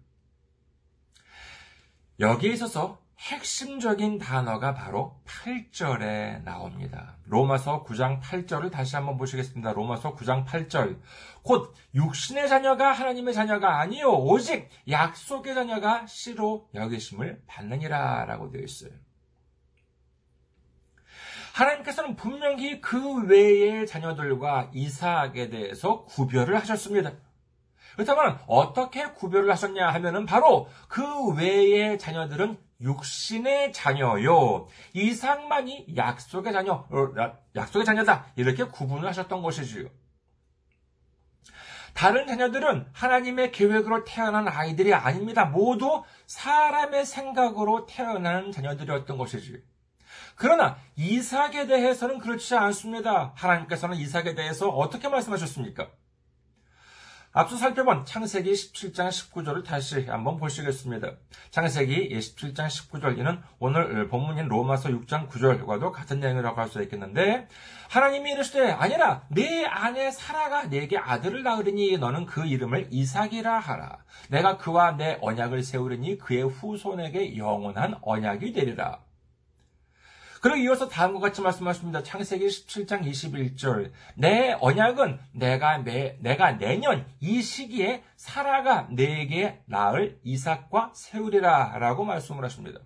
여기에 2.20 2.52
있어서 2.52 3.01
핵심적인 3.23 4.19
단어가 4.19 4.75
바로 4.75 5.21
8절에 5.26 6.43
나옵니다. 6.43 7.17
로마서 7.26 7.85
9장 7.85 8.21
8절을 8.21 8.73
다시 8.73 8.97
한번 8.97 9.17
보시겠습니다. 9.17 9.73
로마서 9.75 10.17
9장 10.17 10.45
8절. 10.45 10.99
곧 11.43 11.73
육신의 11.95 12.49
자녀가 12.49 12.91
하나님의 12.91 13.33
자녀가 13.33 13.79
아니요 13.79 14.11
오직 14.11 14.69
약속의 14.88 15.55
자녀가 15.55 16.05
씨로 16.07 16.69
여기심을 16.75 17.43
받느니라 17.47 18.25
라고 18.25 18.50
되어 18.50 18.62
있어요. 18.62 18.91
하나님께서는 21.55 22.17
분명히 22.17 22.81
그 22.81 23.23
외의 23.26 23.87
자녀들과 23.87 24.71
이삭에 24.75 25.49
대해서 25.49 26.05
구별을 26.07 26.57
하셨습니다. 26.57 27.12
그렇다면 27.95 28.41
어떻게 28.49 29.12
구별을 29.12 29.50
하셨냐 29.52 29.91
하면은 29.91 30.26
바로 30.26 30.69
그 30.88 31.35
외의 31.35 31.99
자녀들은 31.99 32.59
육신의 32.83 33.73
자녀요. 33.73 34.66
이삭만이 34.92 35.95
약속의 35.97 36.53
자녀, 36.53 36.73
어, 36.73 37.14
약속의 37.55 37.85
자녀다. 37.85 38.27
이렇게 38.37 38.64
구분을 38.64 39.09
하셨던 39.09 39.42
것이지요. 39.42 39.88
다른 41.95 42.27
자녀들은 42.27 42.88
하나님의 42.92 43.53
계획으로 43.53 44.05
태어난 44.05 44.49
아이들이 44.49 44.95
아닙니다. 44.95 45.45
모두 45.45 46.03
사람의 46.27 47.05
생각으로 47.05 47.87
태어난 47.87 48.51
자녀들이었던 48.51 49.18
것이지요. 49.18 49.59
그러나 50.35 50.79
이삭에 50.97 51.66
대해서는 51.66 52.18
그렇지 52.18 52.55
않습니다. 52.57 53.33
하나님께서는 53.37 53.97
이삭에 53.97 54.35
대해서 54.35 54.68
어떻게 54.68 55.09
말씀하셨습니까? 55.09 55.90
앞서 57.35 57.57
살펴본 57.57 58.05
창세기 58.05 58.53
17장 58.53 59.09
19절을 59.09 59.64
다시 59.64 60.05
한번 60.05 60.37
보시겠습니다. 60.37 61.12
창세기 61.51 62.11
17장 62.11 62.66
19절 62.66 63.16
이는 63.18 63.40
오늘 63.59 64.07
본문인 64.09 64.49
로마서 64.49 64.90
6장 64.90 65.31
9절과도 65.31 65.92
같은 65.92 66.21
내용이라고 66.21 66.61
할 66.61 66.68
수 66.68 66.83
있겠는데 66.83 67.49
하나님이 67.88 68.33
이르시되 68.33 68.73
아니라 68.73 69.23
내 69.29 69.64
아내 69.64 70.11
사라가 70.11 70.68
내게 70.68 70.99
아들을 70.99 71.42
낳으리니 71.42 71.97
너는 71.97 72.27
그 72.27 72.45
이름을 72.45 72.88
이삭이라 72.90 73.61
하라. 73.61 73.97
내가 74.29 74.59
그와 74.59 74.99
내 74.99 75.16
언약을 75.23 75.62
세우리니 75.62 76.18
그의 76.18 76.42
후손에게 76.42 77.38
영원한 77.38 77.95
언약이 78.03 78.53
되리라. 78.53 79.01
그리고 80.42 80.57
이어서 80.57 80.88
다음과 80.88 81.20
같이 81.20 81.40
말씀하십니다. 81.40 82.02
창세기 82.02 82.44
17장 82.48 83.07
21절. 83.07 83.92
내 84.16 84.57
언약은 84.61 85.20
내가 85.35 85.78
매, 85.78 86.18
내가 86.18 86.59
내년 86.59 87.07
이 87.20 87.40
시기에 87.40 88.02
사라가 88.16 88.88
내게 88.90 89.62
낳을 89.66 90.18
이삭과 90.24 90.94
세우리라 90.96 91.78
라고 91.78 92.05
말씀을 92.05 92.44
하십니다. 92.44 92.81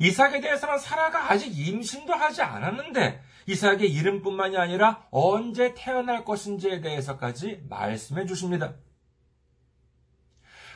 이삭에 0.00 0.40
대해서는 0.40 0.78
사라가 0.78 1.30
아직 1.30 1.58
임신도 1.58 2.14
하지 2.14 2.40
않았는데 2.40 3.22
이삭의 3.48 3.92
이름뿐만이 3.92 4.56
아니라 4.56 5.06
언제 5.10 5.74
태어날 5.74 6.24
것인지에 6.24 6.80
대해서까지 6.80 7.64
말씀해 7.68 8.24
주십니다. 8.24 8.76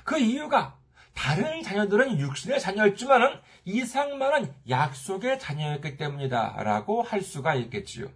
그 0.05 0.19
이유가 0.19 0.77
다른 1.17 1.63
자녀들은 1.63 2.21
육신의 2.21 2.61
자녀였지만은 2.61 3.41
이상만은 3.67 4.55
약속의 4.69 5.41
자녀였기 5.41 5.97
때문이다. 5.97 6.63
라고 6.63 7.03
할 7.03 7.21
수가 7.21 7.57
있겠지요. 7.57 8.07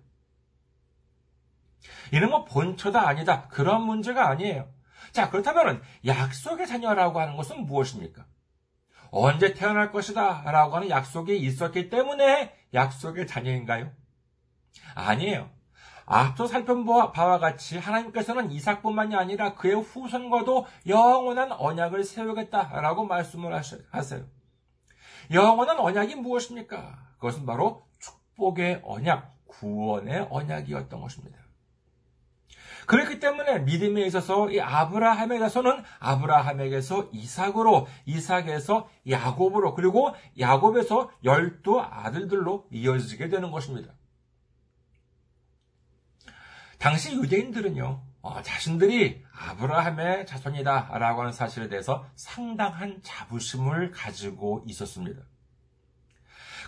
이는 2.12 2.30
뭐 2.30 2.44
본처다 2.44 3.06
아니다. 3.06 3.48
그런 3.48 3.82
문제가 3.82 4.28
아니에요. 4.28 4.72
자, 5.12 5.28
그렇다면 5.28 5.82
약속의 6.06 6.66
자녀라고 6.66 7.20
하는 7.20 7.36
것은 7.36 7.66
무엇입니까? 7.66 8.24
언제 9.10 9.52
태어날 9.52 9.90
것이다. 9.90 10.42
라고 10.50 10.76
하는 10.76 10.88
약속이 10.88 11.36
있었기 11.36 11.90
때문에 11.90 12.54
약속의 12.72 13.26
자녀인가요? 13.26 13.90
아니에요. 14.94 15.50
앞서 16.06 16.46
살펴본 16.46 17.12
바와 17.12 17.38
같이 17.38 17.76
하나님께서는 17.78 18.52
이삭뿐만이 18.52 19.16
아니라 19.16 19.54
그의 19.54 19.74
후손과도 19.74 20.66
영원한 20.86 21.50
언약을 21.50 22.04
세우겠다라고 22.04 23.06
말씀을 23.06 23.52
하세요. 23.90 24.39
영원한 25.30 25.78
언약이 25.78 26.16
무엇입니까? 26.16 26.98
그것은 27.14 27.46
바로 27.46 27.86
축복의 28.00 28.82
언약, 28.84 29.36
구원의 29.46 30.28
언약이었던 30.30 31.00
것입니다. 31.00 31.38
그렇기 32.86 33.20
때문에 33.20 33.60
믿음에 33.60 34.04
있어서 34.06 34.50
이 34.50 34.60
아브라함에 34.60 35.38
대해서는 35.38 35.84
아브라함에게서 36.00 37.10
이삭으로, 37.12 37.86
이삭에서 38.06 38.88
야곱으로, 39.08 39.74
그리고 39.74 40.12
야곱에서 40.38 41.10
열두 41.22 41.80
아들들로 41.80 42.66
이어지게 42.72 43.28
되는 43.28 43.52
것입니다. 43.52 43.92
당시 46.78 47.14
유대인들은요, 47.14 48.02
어, 48.22 48.42
자신들이 48.42 49.24
아브라함의 49.32 50.26
자손이다 50.26 50.98
라고 50.98 51.22
하는 51.22 51.32
사실에 51.32 51.68
대해서 51.68 52.06
상당한 52.14 53.00
자부심을 53.02 53.92
가지고 53.92 54.62
있었습니다. 54.66 55.22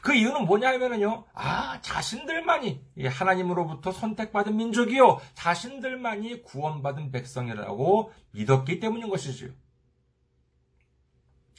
그 0.03 0.15
이유는 0.15 0.47
뭐냐면요, 0.47 1.27
아, 1.33 1.81
자신들만이 1.81 2.85
하나님으로부터 3.07 3.93
선택받은 3.93 4.57
민족이요, 4.57 5.21
자신들만이 5.35 6.43
구원받은 6.43 7.13
백성이라고 7.13 8.13
믿었기 8.33 8.81
때문인 8.81 9.09
것이지요. 9.09 9.51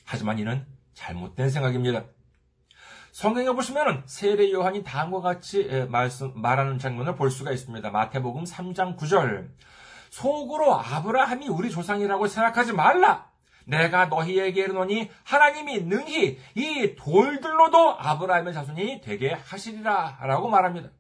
하지만 0.04 0.40
이는 0.40 0.66
잘못된 0.94 1.50
생각입니다. 1.50 2.04
성경에 3.14 3.50
보시면 3.52 4.04
세례 4.08 4.52
요한이 4.52 4.84
다음과 4.84 5.22
같이 5.22 5.88
말씀, 5.90 6.34
말하는 6.36 6.80
장면을 6.80 7.16
볼 7.16 7.32
수가 7.32 7.52
있습니다. 7.52 7.90
마태복음 7.92 8.44
3장 8.44 8.98
9절. 8.98 9.50
속으로 10.14 10.76
아브라함이 10.76 11.48
우리 11.48 11.72
조상이라고 11.72 12.28
생각하지 12.28 12.74
말라. 12.74 13.32
내가 13.66 14.06
너희에게 14.06 14.62
이르노니 14.62 15.10
하나님이 15.24 15.82
능히 15.86 16.38
이 16.54 16.96
돌들로도 16.96 18.00
아브라함의 18.00 18.54
자손이 18.54 19.02
되게 19.02 19.34
하시리라 19.34 20.20
라고 20.22 20.50
말합니다. 20.50 20.92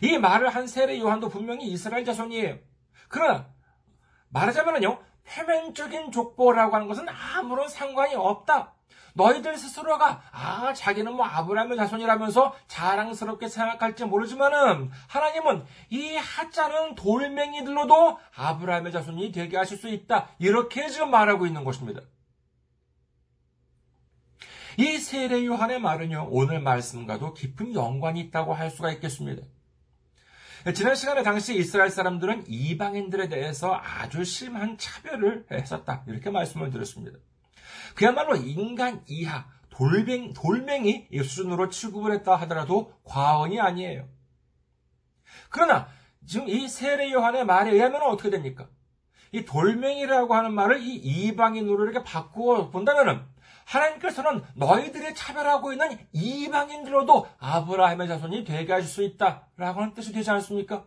이 0.00 0.16
말을 0.18 0.50
한 0.50 0.68
세례 0.68 1.00
요한도 1.00 1.28
분명히 1.28 1.66
이스라엘 1.66 2.04
자손이에요. 2.04 2.58
그러나 3.08 3.48
말하자면요 4.28 5.02
표면적인 5.28 6.12
족보라고 6.12 6.74
하는 6.74 6.88
것은 6.88 7.06
아무런 7.08 7.68
상관이 7.68 8.14
없다. 8.14 8.72
너희들 9.16 9.56
스스로가 9.56 10.22
아 10.30 10.74
자기는 10.74 11.12
뭐 11.14 11.24
아브라함의 11.24 11.76
자손이라면서 11.78 12.54
자랑스럽게 12.68 13.48
생각할지 13.48 14.04
모르지만은 14.04 14.90
하나님은 15.08 15.64
이 15.88 16.16
하자는 16.16 16.94
돌멩이들로도 16.96 18.18
아브라함의 18.36 18.92
자손이 18.92 19.32
되게 19.32 19.56
하실 19.56 19.78
수 19.78 19.88
있다 19.88 20.28
이렇게 20.38 20.88
지금 20.90 21.10
말하고 21.10 21.46
있는 21.46 21.64
것입니다. 21.64 22.02
이 24.76 24.98
세례 24.98 25.46
요한의 25.46 25.80
말은요 25.80 26.28
오늘 26.30 26.60
말씀과도 26.60 27.32
깊은 27.32 27.74
연관이 27.74 28.20
있다고 28.20 28.52
할 28.52 28.70
수가 28.70 28.92
있겠습니다. 28.92 29.42
지난 30.74 30.94
시간에 30.94 31.22
당시 31.22 31.56
이스라엘 31.56 31.90
사람들은 31.90 32.44
이방인들에 32.48 33.28
대해서 33.28 33.74
아주 33.74 34.24
심한 34.24 34.76
차별을 34.78 35.46
했었다 35.50 36.02
이렇게 36.06 36.30
말씀을 36.30 36.70
드렸습니다. 36.70 37.18
그야말로 37.94 38.36
인간 38.36 39.02
이하, 39.06 39.46
돌멩, 39.70 40.32
돌멩이 40.32 41.08
수준으로 41.12 41.68
취급을 41.68 42.12
했다 42.12 42.36
하더라도 42.36 42.92
과언이 43.04 43.60
아니에요. 43.60 44.08
그러나 45.50 45.88
지금 46.26 46.48
이 46.48 46.68
세례 46.68 47.12
요한의 47.12 47.44
말에 47.44 47.70
의하면 47.70 48.02
어떻게 48.02 48.30
됩니까? 48.30 48.68
이 49.32 49.44
돌멩이라고 49.44 50.34
하는 50.34 50.52
말을 50.52 50.80
이 50.80 50.94
이방인으로 50.94 51.84
이렇게 51.84 52.02
바꾸어 52.02 52.70
본다면은 52.70 53.22
하나님께서는 53.66 54.44
너희들이 54.54 55.14
차별하고 55.14 55.72
있는 55.72 55.98
이방인들로도 56.12 57.28
아브라함의 57.38 58.08
자손이 58.08 58.44
되게 58.44 58.72
하실 58.72 58.88
수 58.88 59.02
있다라고 59.02 59.80
하는 59.80 59.92
뜻이 59.92 60.12
되지 60.12 60.30
않습니까? 60.30 60.84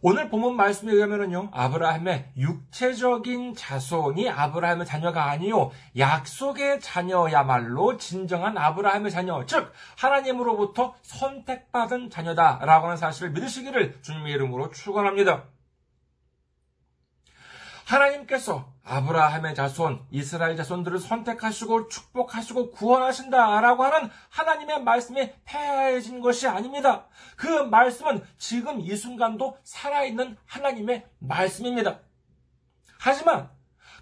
오늘 0.00 0.28
본문 0.30 0.54
말씀에 0.54 0.92
의하면요, 0.92 1.50
아브라함의 1.52 2.34
육체적인 2.36 3.56
자손이 3.56 4.30
아브라함의 4.30 4.86
자녀가 4.86 5.24
아니요, 5.24 5.72
약속의 5.96 6.80
자녀야말로 6.80 7.96
진정한 7.96 8.56
아브라함의 8.56 9.10
자녀, 9.10 9.44
즉, 9.44 9.72
하나님으로부터 9.96 10.94
선택받은 11.02 12.10
자녀다라고 12.10 12.86
하는 12.86 12.96
사실을 12.96 13.32
믿으시기를 13.32 14.00
주님의 14.02 14.32
이름으로 14.34 14.70
축원합니다. 14.70 15.46
하나님께서 17.86 18.72
아브라함의 18.88 19.54
자손, 19.54 20.06
이스라엘 20.10 20.56
자손들을 20.56 20.98
선택하시고 20.98 21.88
축복하시고 21.88 22.70
구원하신다라고 22.70 23.84
하는 23.84 24.10
하나님의 24.30 24.82
말씀이 24.82 25.32
폐해진 25.44 26.20
것이 26.20 26.48
아닙니다. 26.48 27.06
그 27.36 27.46
말씀은 27.46 28.24
지금 28.38 28.80
이 28.80 28.96
순간도 28.96 29.58
살아있는 29.62 30.36
하나님의 30.46 31.04
말씀입니다. 31.18 32.00
하지만 32.98 33.50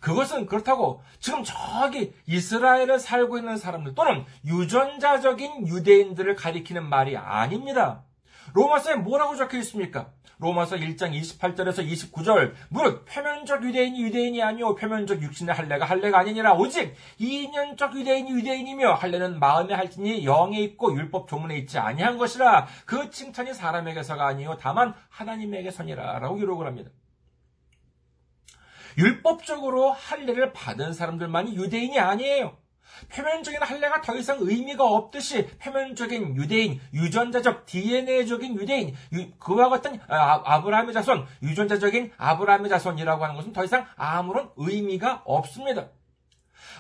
그것은 0.01 0.47
그렇다고 0.47 1.03
지금 1.19 1.43
저기 1.43 2.15
이스라엘에 2.27 2.99
살고 2.99 3.39
있는 3.39 3.57
사람들 3.57 3.95
또는 3.95 4.25
유전자적인 4.45 5.67
유대인들을 5.67 6.37
가리키는 6.37 6.89
말이 6.89 7.17
아닙니다. 7.17 8.05
로마서에 8.55 8.97
뭐라고 8.97 9.37
적혀 9.37 9.59
있습니까? 9.59 10.13
로마서 10.39 10.77
1장 10.77 11.19
28절에서 11.19 11.87
29절 11.89 12.53
무릇 12.69 13.07
표면적 13.07 13.65
유대인이 13.65 14.03
유대인이 14.03 14.43
아니오 14.43 14.75
표면적 14.75 15.23
육신의 15.23 15.55
할례가 15.55 15.87
할례가 15.87 16.19
아니니라 16.19 16.53
오직 16.55 16.95
이인연적 17.19 17.97
유대인이 17.97 18.31
유대인이며 18.31 18.95
할례는 18.95 19.39
마음의 19.39 19.75
할지니 19.75 20.27
영에 20.27 20.61
있고 20.61 20.95
율법 20.95 21.29
조문에 21.29 21.57
있지 21.59 21.79
아니한 21.79 22.19
것이라 22.19 22.67
그 22.85 23.11
칭찬이 23.11 23.55
사람에게서가 23.55 24.27
아니오 24.27 24.59
다만 24.59 24.95
하나님에게서니라 25.09 26.19
라고 26.19 26.37
기록을 26.37 26.67
합니다. 26.67 26.91
율법적으로 28.99 29.93
할례를 29.93 30.53
받은 30.53 30.93
사람들만이 30.93 31.55
유대인이 31.55 31.99
아니에요. 31.99 32.57
표면적인 33.09 33.63
할례가 33.63 34.01
더 34.01 34.17
이상 34.17 34.39
의미가 34.41 34.85
없듯이 34.85 35.47
표면적인 35.59 36.37
유대인, 36.37 36.81
유전자적 36.93 37.67
DNA적인 37.67 38.57
유대인, 38.57 38.95
그와 39.39 39.69
같은 39.69 40.01
아, 40.09 40.43
아브라함의 40.45 40.93
자손, 40.95 41.27
유전자적인 41.43 42.13
아브라함의 42.17 42.69
자손이라고 42.71 43.25
하는 43.25 43.37
것은 43.37 43.53
더 43.53 43.65
이상 43.65 43.87
아무런 43.97 44.51
의미가 44.57 45.23
없습니다. 45.25 45.89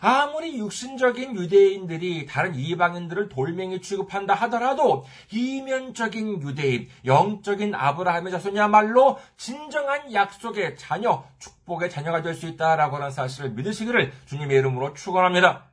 아무리 0.00 0.58
육신적인 0.58 1.36
유대인들이 1.36 2.26
다른 2.26 2.54
이방인들을 2.54 3.28
돌멩이 3.30 3.80
취급한다 3.80 4.34
하더라도 4.34 5.04
이면적인 5.32 6.42
유대인, 6.42 6.88
영적인 7.04 7.74
아브라함의 7.74 8.30
자손이야말로 8.32 9.18
진정한 9.38 10.12
약속의 10.12 10.76
자녀, 10.76 11.24
축복의 11.38 11.88
자녀가 11.90 12.20
될 12.22 12.34
수 12.34 12.46
있다라고 12.46 12.96
하는 12.96 13.10
사실을 13.10 13.50
믿으시기를 13.50 14.12
주님의 14.26 14.58
이름으로 14.58 14.92
축원합니다. 14.92 15.70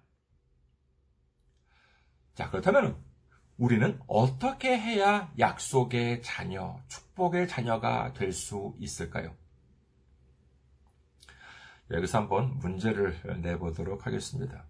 자, 2.35 2.49
그렇다면 2.49 2.97
우리는 3.57 3.99
어떻게 4.07 4.77
해야 4.77 5.31
약속의 5.37 6.21
자녀, 6.23 6.79
축복의 6.87 7.47
자녀가 7.47 8.13
될 8.13 8.33
수 8.33 8.75
있을까요? 8.79 9.35
여기서 11.91 12.17
한번 12.17 12.57
문제를 12.57 13.19
내보도록 13.41 14.07
하겠습니다. 14.07 14.65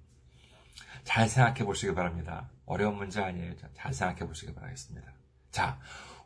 잘 1.06 1.30
생각해 1.30 1.64
보시기 1.64 1.94
바랍니다. 1.94 2.50
어려운 2.66 2.98
문제 2.98 3.22
아니에요. 3.22 3.56
잘 3.74 3.94
생각해 3.94 4.28
보시기 4.28 4.54
바라겠습니다. 4.54 5.14
자, 5.52 5.80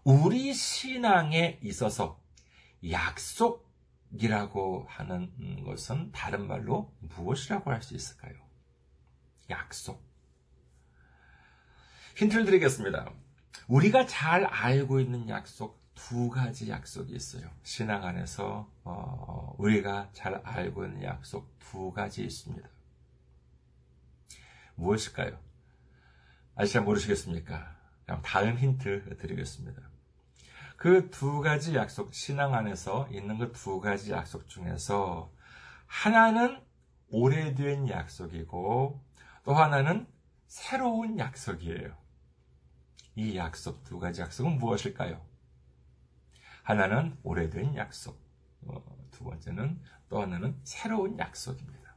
우리 0.03 0.53
신앙에 0.53 1.59
있어서 1.61 2.19
약속이라고 2.89 4.85
하는 4.87 5.63
것은 5.63 6.11
다른 6.11 6.47
말로 6.47 6.95
무엇이라고 6.99 7.71
할 7.71 7.81
수 7.83 7.95
있을까요? 7.95 8.33
약속. 9.49 10.06
힌트를 12.17 12.45
드리겠습니다. 12.45 13.11
우리가 13.67 14.07
잘 14.07 14.43
알고 14.45 14.99
있는 14.99 15.29
약속 15.29 15.79
두 15.93 16.29
가지 16.29 16.67
약속이 16.67 17.13
있어요. 17.13 17.47
신앙 17.61 18.03
안에서 18.05 18.67
어, 18.83 19.53
우리가 19.59 20.09
잘 20.13 20.41
알고 20.43 20.85
있는 20.85 21.03
약속 21.03 21.47
두 21.59 21.91
가지 21.91 22.23
있습니다. 22.23 22.67
무엇일까요? 24.75 25.37
아직 26.55 26.73
잘 26.73 26.81
모르시겠습니까? 26.83 27.75
다음 28.23 28.57
힌트 28.57 29.17
드리겠습니다. 29.19 29.79
그 30.77 31.09
두 31.11 31.41
가지 31.41 31.75
약속, 31.75 32.15
신앙 32.15 32.55
안에서 32.55 33.07
있는 33.11 33.37
그 33.37 33.51
두 33.51 33.79
가지 33.79 34.11
약속 34.11 34.47
중에서 34.47 35.31
하나는 35.85 36.63
오래된 37.09 37.89
약속이고 37.89 39.03
또 39.43 39.53
하나는 39.53 40.07
새로운 40.47 41.19
약속이에요. 41.19 42.06
이 43.17 43.35
약속, 43.35 43.83
두 43.83 43.97
가지 43.97 44.21
약속은 44.21 44.59
무엇일까요? 44.59 45.19
하나는 46.61 47.17
오래된 47.23 47.75
약속, 47.75 48.21
어, 48.67 48.79
두 49.09 49.23
번째는 49.23 49.81
또 50.07 50.21
하나는 50.21 50.55
새로운 50.63 51.17
약속입니다. 51.17 51.95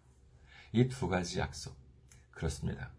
이 0.72 0.88
두 0.88 1.08
가지 1.08 1.38
약속, 1.38 1.76
그렇습니다. 2.30 2.90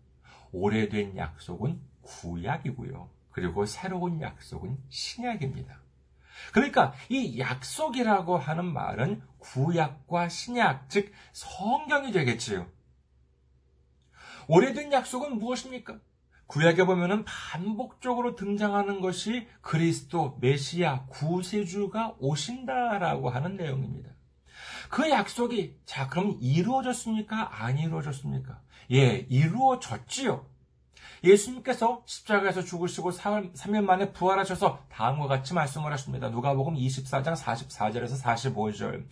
오래된 0.52 1.18
약속은 1.18 1.82
구약이고요. 2.04 3.10
그리고 3.32 3.66
새로운 3.66 4.22
약속은 4.22 4.78
신약입니다. 4.90 5.82
그러니까 6.54 6.94
이 7.10 7.40
약속이라고 7.40 8.38
하는 8.38 8.66
말은 8.66 9.24
구약과 9.40 10.30
신약, 10.30 10.90
즉 10.90 11.12
성경이 11.34 12.12
되겠지요. 12.12 12.70
오래된 14.48 14.92
약속은 14.92 15.40
무엇입니까? 15.40 16.00
구약에 16.52 16.84
보면은 16.84 17.24
반복적으로 17.24 18.36
등장하는 18.36 19.00
것이 19.00 19.48
그리스도 19.62 20.38
메시아 20.42 21.06
구세주가 21.06 22.16
오신다라고 22.20 23.30
하는 23.30 23.56
내용입니다. 23.56 24.10
그 24.90 25.10
약속이 25.10 25.78
자 25.86 26.10
그럼 26.10 26.38
이루어졌습니까? 26.42 27.64
안 27.64 27.78
이루어졌습니까? 27.78 28.60
예, 28.92 29.26
이루어졌지요. 29.30 30.46
예수님께서 31.24 32.02
십자가에서 32.06 32.64
죽으시고 32.64 33.12
3일 33.12 33.84
만에 33.84 34.12
부활하셔서 34.12 34.80
다음과 34.90 35.28
같이 35.28 35.54
말씀을 35.54 35.92
하십니다. 35.94 36.30
누가복음 36.30 36.76
24장 36.76 37.36
44절에서 37.36 38.20
45절. 38.22 39.06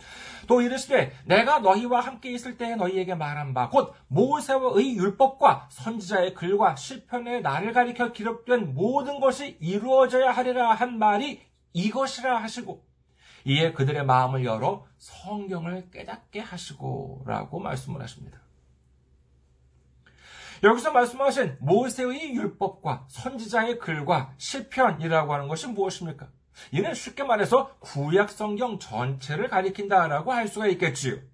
또 0.48 0.60
이르시되 0.60 1.12
내가 1.24 1.60
너희와 1.60 2.00
함께 2.00 2.32
있을 2.32 2.56
때에 2.58 2.74
너희에게 2.74 3.14
말한 3.14 3.54
바 3.54 3.68
곧 3.70 3.94
모세의 4.08 4.96
율법과 4.96 5.68
선지자의 5.70 6.34
글과 6.34 6.74
시편의 6.74 7.42
나를 7.42 7.72
가리켜 7.72 8.10
기록된 8.12 8.74
모든 8.74 9.20
것이 9.20 9.56
이루어져야 9.60 10.32
하리라 10.32 10.72
한 10.74 10.98
말이 10.98 11.40
이것이라 11.72 12.42
하시고 12.42 12.84
이에 13.44 13.72
그들의 13.72 14.04
마음을 14.04 14.44
열어 14.44 14.84
성경을 14.98 15.90
깨닫게 15.90 16.40
하시고라고 16.40 17.60
말씀을 17.60 18.02
하십니다. 18.02 18.38
여기서 20.62 20.92
말씀하신 20.92 21.56
모세의 21.60 22.34
율법과 22.34 23.06
선지자의 23.08 23.78
글과 23.78 24.34
시편이라고 24.36 25.32
하는 25.32 25.48
것이 25.48 25.66
무엇입니까? 25.68 26.28
이는 26.72 26.92
쉽게 26.92 27.24
말해서 27.24 27.76
구약 27.80 28.30
성경 28.30 28.78
전체를 28.78 29.48
가리킨다라고 29.48 30.32
할 30.32 30.48
수가 30.48 30.66
있겠지요. 30.68 31.29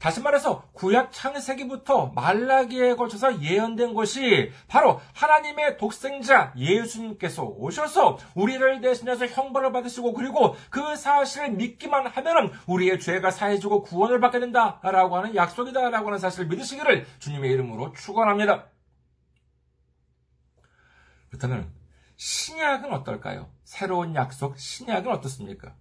다시 0.00 0.22
말해서 0.22 0.62
구약 0.72 1.12
창세기부터 1.12 2.12
말라기에 2.14 2.94
걸쳐서 2.94 3.42
예언된 3.42 3.92
것이 3.92 4.50
바로 4.66 4.98
하나님의 5.12 5.76
독생자 5.76 6.54
예수님께서 6.56 7.44
오셔서 7.44 8.18
우리를 8.34 8.80
대신해서 8.80 9.26
형벌을 9.26 9.72
받으시고 9.72 10.14
그리고 10.14 10.56
그 10.70 10.96
사실을 10.96 11.50
믿기만 11.52 12.06
하면은 12.06 12.50
우리의 12.66 12.98
죄가 12.98 13.30
사해지고 13.30 13.82
구원을 13.82 14.20
받게 14.20 14.40
된다라고 14.40 15.18
하는 15.18 15.34
약속이다라고 15.34 16.06
하는 16.06 16.18
사실을 16.18 16.46
믿으시기를 16.46 17.06
주님의 17.18 17.50
이름으로 17.52 17.92
축원합니다. 17.92 18.68
그렇다면 21.28 21.70
신약은 22.16 22.90
어떨까요? 22.90 23.50
새로운 23.64 24.14
약속 24.14 24.58
신약은 24.58 25.12
어떻습니까? 25.12 25.74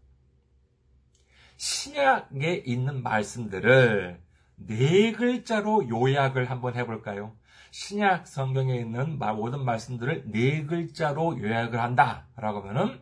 신약에 1.60 2.64
있는 2.66 3.04
말씀들을 3.04 4.20
네 4.56 5.12
글자로 5.12 5.90
요약을 5.90 6.50
한번 6.50 6.76
해볼까요? 6.76 7.36
신약 7.72 8.28
성경에 8.28 8.78
있는 8.78 9.20
모든 9.20 9.66
말씀들을 9.66 10.32
네 10.32 10.64
글자로 10.66 11.38
요약을 11.38 11.82
한다. 11.82 12.28
라고 12.38 12.62
하면은, 12.62 13.02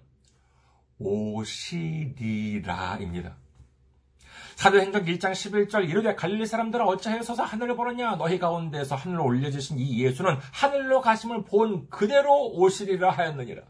오시리라입니다. 0.97 2.57
사도행전 4.55 5.05
1장 5.05 5.33
11절 5.33 5.87
이르되 5.87 6.15
갈릴리 6.15 6.47
사람들은 6.47 6.83
어찌하여 6.83 7.21
서서 7.21 7.43
하늘을 7.43 7.75
보느냐 7.75 8.15
너희 8.15 8.39
가운데서 8.39 8.95
하늘로 8.95 9.23
올려주신 9.25 9.77
이 9.77 10.03
예수는 10.03 10.35
하늘로 10.51 11.01
가심을 11.01 11.43
본 11.43 11.87
그대로 11.91 12.47
오시리라 12.53 13.11
하였느니라. 13.11 13.61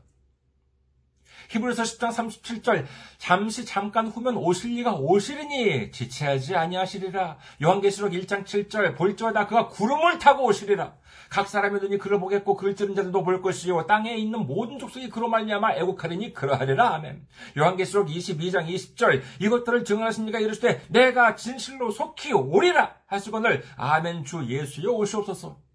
히브리서 1.49 1.83
10장 1.83 2.09
37절 2.09 2.85
잠시 3.17 3.65
잠깐 3.65 4.07
후면 4.07 4.37
오실 4.37 4.75
리가 4.75 4.95
오시리니 4.95 5.91
지체하지 5.91 6.55
아니하시리라. 6.55 7.37
요한계시록 7.61 8.11
1장 8.11 8.45
7절 8.45 8.95
볼지어다 8.95 9.47
그가 9.47 9.67
구름을 9.67 10.19
타고 10.19 10.45
오시리라. 10.45 10.93
각 11.29 11.47
사람의 11.47 11.81
눈이 11.81 11.97
그를 11.97 12.19
보겠고 12.19 12.55
그를 12.55 12.75
찌른 12.75 12.95
자들도 12.95 13.23
볼 13.23 13.41
것이요 13.41 13.85
땅에 13.85 14.15
있는 14.15 14.45
모든 14.47 14.79
족속이 14.79 15.09
그로 15.09 15.27
말미암아 15.27 15.75
애국하리니 15.75 16.33
그러하리라 16.33 16.95
아멘. 16.95 17.27
요한계시록 17.57 18.07
22장 18.07 18.67
20절 18.67 19.21
이것들을 19.41 19.83
증언하십니까 19.83 20.39
이르시되 20.39 20.81
내가 20.89 21.35
진실로 21.35 21.91
속히 21.91 22.33
오리라 22.33 22.95
하시거늘 23.07 23.63
아멘 23.75 24.23
주 24.23 24.45
예수여 24.47 24.91
오시옵소서. 24.91 25.66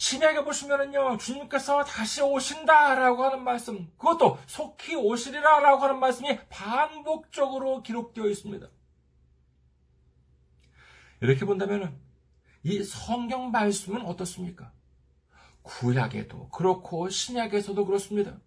신약에 0.00 0.44
보시면은요, 0.44 1.18
주님께서 1.18 1.84
다시 1.84 2.22
오신다라고 2.22 3.22
하는 3.22 3.44
말씀, 3.44 3.86
그것도 3.98 4.38
속히 4.46 4.96
오시리라라고 4.96 5.84
하는 5.84 6.00
말씀이 6.00 6.38
반복적으로 6.48 7.82
기록되어 7.82 8.26
있습니다. 8.28 8.66
이렇게 11.20 11.44
본다면은, 11.44 11.94
이 12.62 12.82
성경 12.82 13.50
말씀은 13.50 14.06
어떻습니까? 14.06 14.72
구약에도 15.60 16.48
그렇고, 16.48 17.10
신약에서도 17.10 17.84
그렇습니다. 17.84 18.38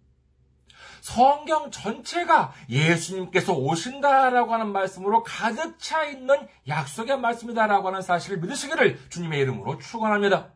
성경 1.02 1.70
전체가 1.70 2.52
예수님께서 2.68 3.52
오신다라고 3.52 4.52
하는 4.52 4.72
말씀으로 4.72 5.22
가득 5.22 5.78
차 5.78 6.02
있는 6.02 6.48
약속의 6.66 7.20
말씀이다라고 7.20 7.86
하는 7.86 8.02
사실을 8.02 8.40
믿으시기를 8.40 9.08
주님의 9.08 9.38
이름으로 9.42 9.78
축원합니다. 9.78 10.53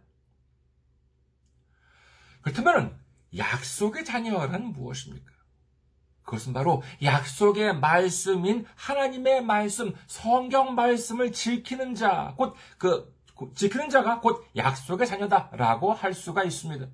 그렇다면 2.42 2.98
약속의 3.37 4.05
자녀란 4.05 4.72
무엇입니까? 4.72 5.33
그것은 6.22 6.53
바로 6.53 6.83
약속의 7.03 7.79
말씀인 7.79 8.66
하나님의 8.74 9.42
말씀, 9.44 9.94
성경 10.07 10.74
말씀을 10.74 11.33
지키는 11.33 11.94
자, 11.94 12.35
곧 12.37 12.55
그 13.38 13.53
지키는 13.55 13.88
자가 13.88 14.20
곧 14.20 14.44
약속의 14.57 15.07
자녀다라고 15.07 15.92
할 15.92 16.12
수가 16.12 16.42
있습니다. 16.42 16.87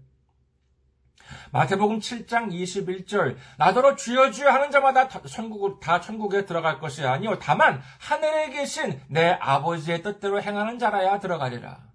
마태복음 1.52 2.00
7장 2.00 2.52
21절 2.52 3.36
나더러 3.56 3.96
주여 3.96 4.30
주여 4.30 4.50
하는 4.50 4.70
자마다 4.70 5.08
천국 5.08 5.80
다 5.80 6.00
천국에 6.02 6.44
들어갈 6.44 6.80
것이 6.80 7.02
아니요 7.02 7.38
다만 7.38 7.80
하늘에 7.98 8.50
계신 8.50 9.00
내 9.08 9.30
아버지의 9.40 10.02
뜻대로 10.02 10.42
행하는 10.42 10.78
자라야 10.78 11.18
들어가리라. 11.18 11.93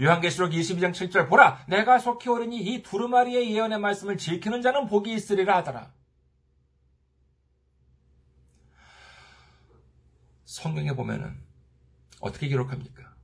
요한계시록 0.00 0.52
22장 0.52 0.92
7절 0.92 1.28
보라 1.28 1.64
내가 1.68 1.98
속히 1.98 2.28
오르니 2.28 2.58
이 2.62 2.82
두루마리의 2.82 3.54
예언의 3.54 3.78
말씀을 3.78 4.16
지키는 4.16 4.62
자는 4.62 4.86
복이 4.86 5.12
있으리라 5.12 5.58
하더라. 5.58 5.92
성경에 10.44 10.92
보면은 10.92 11.40
어떻게 12.20 12.46
기록합니까? 12.48 13.14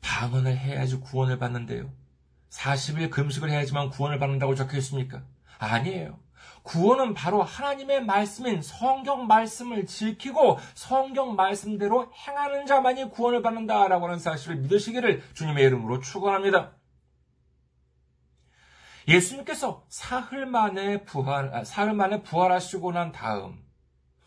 방언을 0.00 0.56
해야지 0.56 0.96
구원을 0.96 1.38
받는데요. 1.38 1.92
40일 2.50 3.10
금식을 3.10 3.50
해야지만 3.50 3.90
구원을 3.90 4.18
받는다고 4.18 4.54
적혀 4.54 4.78
있습니까? 4.78 5.24
아니에요. 5.58 6.23
구원은 6.64 7.12
바로 7.12 7.42
하나님의 7.42 8.04
말씀인 8.04 8.62
성경 8.62 9.26
말씀을 9.26 9.86
지키고 9.86 10.58
성경 10.74 11.36
말씀대로 11.36 12.10
행하는 12.12 12.66
자만이 12.66 13.10
구원을 13.10 13.42
받는다라고 13.42 14.06
하는 14.06 14.18
사실을 14.18 14.56
믿으시기를 14.56 15.22
주님의 15.34 15.64
이름으로 15.64 16.00
축원합니다. 16.00 16.72
예수님께서 19.06 19.84
사흘 19.88 20.46
만에 20.46 21.04
부활, 21.04 21.54
아, 21.54 21.64
사흘 21.64 21.92
만에 21.92 22.22
부활하시고 22.22 22.92
난 22.92 23.12
다음 23.12 23.63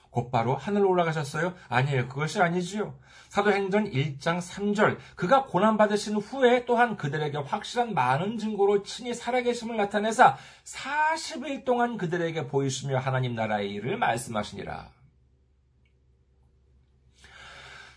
곧바로 0.10 0.56
하늘로 0.56 0.90
올라가셨어요? 0.90 1.54
아니에요. 1.70 2.08
그것이 2.08 2.42
아니지요. 2.42 2.96
사도행전 3.30 3.92
1장 3.92 4.40
3절 4.40 4.98
그가 5.16 5.46
고난받으신 5.46 6.16
후에 6.16 6.66
또한 6.66 6.96
그들에게 6.96 7.38
확실한 7.38 7.94
많은 7.94 8.38
증거로 8.38 8.84
친히 8.84 9.14
살아계심을 9.14 9.76
나타내사 9.78 10.38
40일 10.64 11.66
동안 11.66 11.98
그들에게 11.98 12.48
보이시며 12.48 13.00
하나님 13.00 13.36
나라의 13.36 13.72
일을 13.72 13.98
말씀하시니라. 13.98 14.90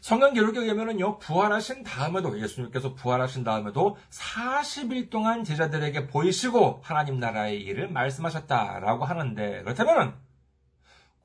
성경 0.00 0.32
기록에 0.32 0.60
의하면요, 0.60 1.18
부활하신 1.18 1.82
다음에도, 1.82 2.40
예수님께서 2.40 2.94
부활하신 2.94 3.44
다음에도 3.44 3.98
40일 4.08 5.10
동안 5.10 5.44
제자들에게 5.44 6.06
보이시고 6.06 6.80
하나님 6.82 7.20
나라의 7.20 7.60
일을 7.60 7.88
말씀하셨다라고 7.88 9.04
하는데, 9.04 9.62
그렇다면 9.62 10.14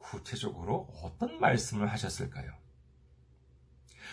구체적으로 0.06 0.88
어떤 1.02 1.40
말씀을 1.40 1.92
하셨을까요? 1.92 2.52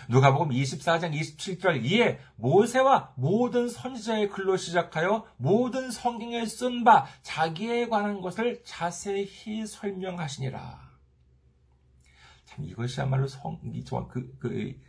누가복음 0.08 0.50
24장 0.50 1.12
27절 1.12 1.84
이에 1.84 2.18
모세와 2.36 3.12
모든 3.16 3.68
선지자의 3.68 4.30
글로 4.30 4.56
시작하여 4.56 5.26
모든 5.36 5.90
성경에 5.90 6.44
쓴 6.46 6.82
바 6.82 7.06
자기에 7.22 7.88
관한 7.88 8.20
것을 8.20 8.62
자세히 8.64 9.66
설명하시니라. 9.66 10.92
참 12.46 12.64
이것이야말로 12.64 13.28
성, 13.28 13.60
그, 14.08 14.36
그, 14.38 14.80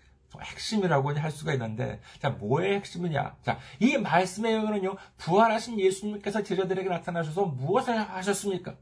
핵심이라고 0.42 1.18
할 1.18 1.32
수가 1.32 1.54
있는데, 1.54 2.02
자, 2.20 2.32
뭐의 2.32 2.76
핵심이냐? 2.78 3.38
자, 3.44 3.60
이 3.80 3.98
말씀에 3.98 4.52
의하면요, 4.52 4.96
부활하신 5.18 5.80
예수님께서 5.80 6.42
제자들에게 6.44 6.89
나타나셔서 6.89 7.46
무엇을 7.46 7.98
하셨습니까? 8.00 8.76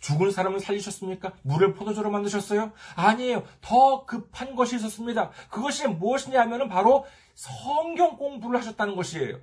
죽은 0.00 0.30
사람을 0.30 0.60
살리셨습니까? 0.60 1.32
물을 1.42 1.74
포도주로 1.74 2.10
만드셨어요? 2.10 2.72
아니에요. 2.96 3.44
더 3.60 4.04
급한 4.04 4.54
것이 4.54 4.76
있었습니다. 4.76 5.30
그것이 5.50 5.86
무엇이냐 5.88 6.40
하면 6.42 6.68
바로 6.68 7.06
성경 7.34 8.16
공부를 8.16 8.58
하셨다는 8.60 8.96
것이에요. 8.96 9.40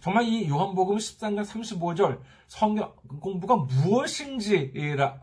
정말 0.00 0.24
이 0.24 0.48
요한복음 0.48 0.96
13장 0.96 1.44
35절 1.44 2.20
성경 2.46 2.94
공부가 3.20 3.56
무엇인지 3.56 4.72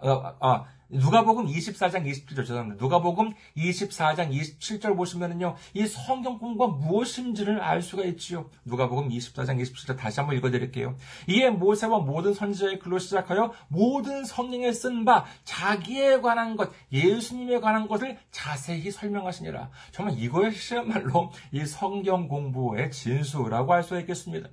어, 0.01 0.37
아, 0.41 0.65
누가복음 0.99 1.47
24장 1.47 2.05
27절 2.05 2.37
죄송합니다. 2.37 2.81
누가복음 2.81 3.33
24장 3.57 4.31
27절 4.31 4.95
보시면은요. 4.95 5.55
이 5.73 5.85
성경 5.87 6.37
공부가 6.37 6.67
무엇인지를 6.67 7.61
알 7.61 7.81
수가 7.81 8.03
있지요. 8.05 8.49
누가복음 8.65 9.09
24장 9.09 9.61
27절 9.61 9.97
다시 9.97 10.19
한번 10.19 10.37
읽어 10.37 10.49
드릴게요. 10.51 10.95
이에 11.27 11.49
모세와 11.49 11.99
모든 11.99 12.33
선지자의 12.33 12.79
글로 12.79 12.99
시작하여 12.99 13.53
모든 13.67 14.23
성경에 14.25 14.71
쓴 14.71 15.05
바 15.05 15.25
자기에 15.43 16.21
관한 16.21 16.55
것, 16.55 16.71
예수님에 16.91 17.59
관한 17.59 17.87
것을 17.87 18.17
자세히 18.31 18.89
설명하시니라. 18.89 19.69
정말 19.91 20.17
이것이야말로 20.17 21.31
이 21.51 21.65
성경 21.65 22.27
공부의 22.27 22.91
진수라고 22.91 23.73
할 23.73 23.83
수 23.83 23.99
있겠습니다. 23.99 24.49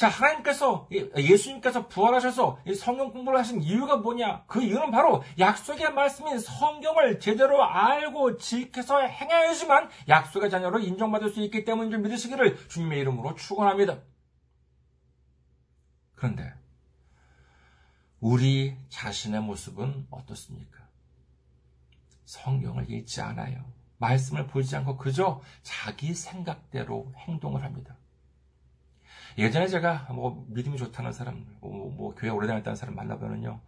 자, 0.00 0.08
하나님께서, 0.08 0.88
예수님께서 1.14 1.86
부활하셔서 1.88 2.60
성경 2.74 3.12
공부를 3.12 3.38
하신 3.38 3.60
이유가 3.60 3.98
뭐냐? 3.98 4.44
그 4.46 4.62
이유는 4.62 4.90
바로 4.90 5.22
약속의 5.38 5.92
말씀인 5.92 6.38
성경을 6.38 7.20
제대로 7.20 7.62
알고 7.62 8.38
지켜서 8.38 8.98
행하여야지만 8.98 9.90
약속의 10.08 10.48
자녀로 10.48 10.78
인정받을 10.78 11.28
수 11.28 11.42
있기 11.42 11.66
때문인 11.66 11.90
줄 11.90 12.00
믿으시기를 12.00 12.66
주님의 12.68 12.98
이름으로 13.00 13.34
축원합니다. 13.34 13.98
그런데 16.14 16.54
우리 18.20 18.78
자신의 18.88 19.42
모습은 19.42 20.06
어떻습니까? 20.08 20.78
성경을 22.24 22.90
읽지 22.90 23.20
않아요. 23.20 23.70
말씀을 23.98 24.46
보지 24.46 24.74
않고 24.76 24.96
그저 24.96 25.42
자기 25.62 26.14
생각대로 26.14 27.12
행동을 27.18 27.62
합니다. 27.64 27.99
예전에 29.38 29.68
제가 29.68 30.08
뭐 30.10 30.44
믿음이 30.48 30.76
좋다는 30.76 31.12
사람, 31.12 31.46
뭐, 31.60 31.90
뭐 31.90 32.14
교회 32.14 32.30
오래 32.30 32.46
다녔다는 32.46 32.76
사람 32.76 32.94
만나보면요. 32.94 33.60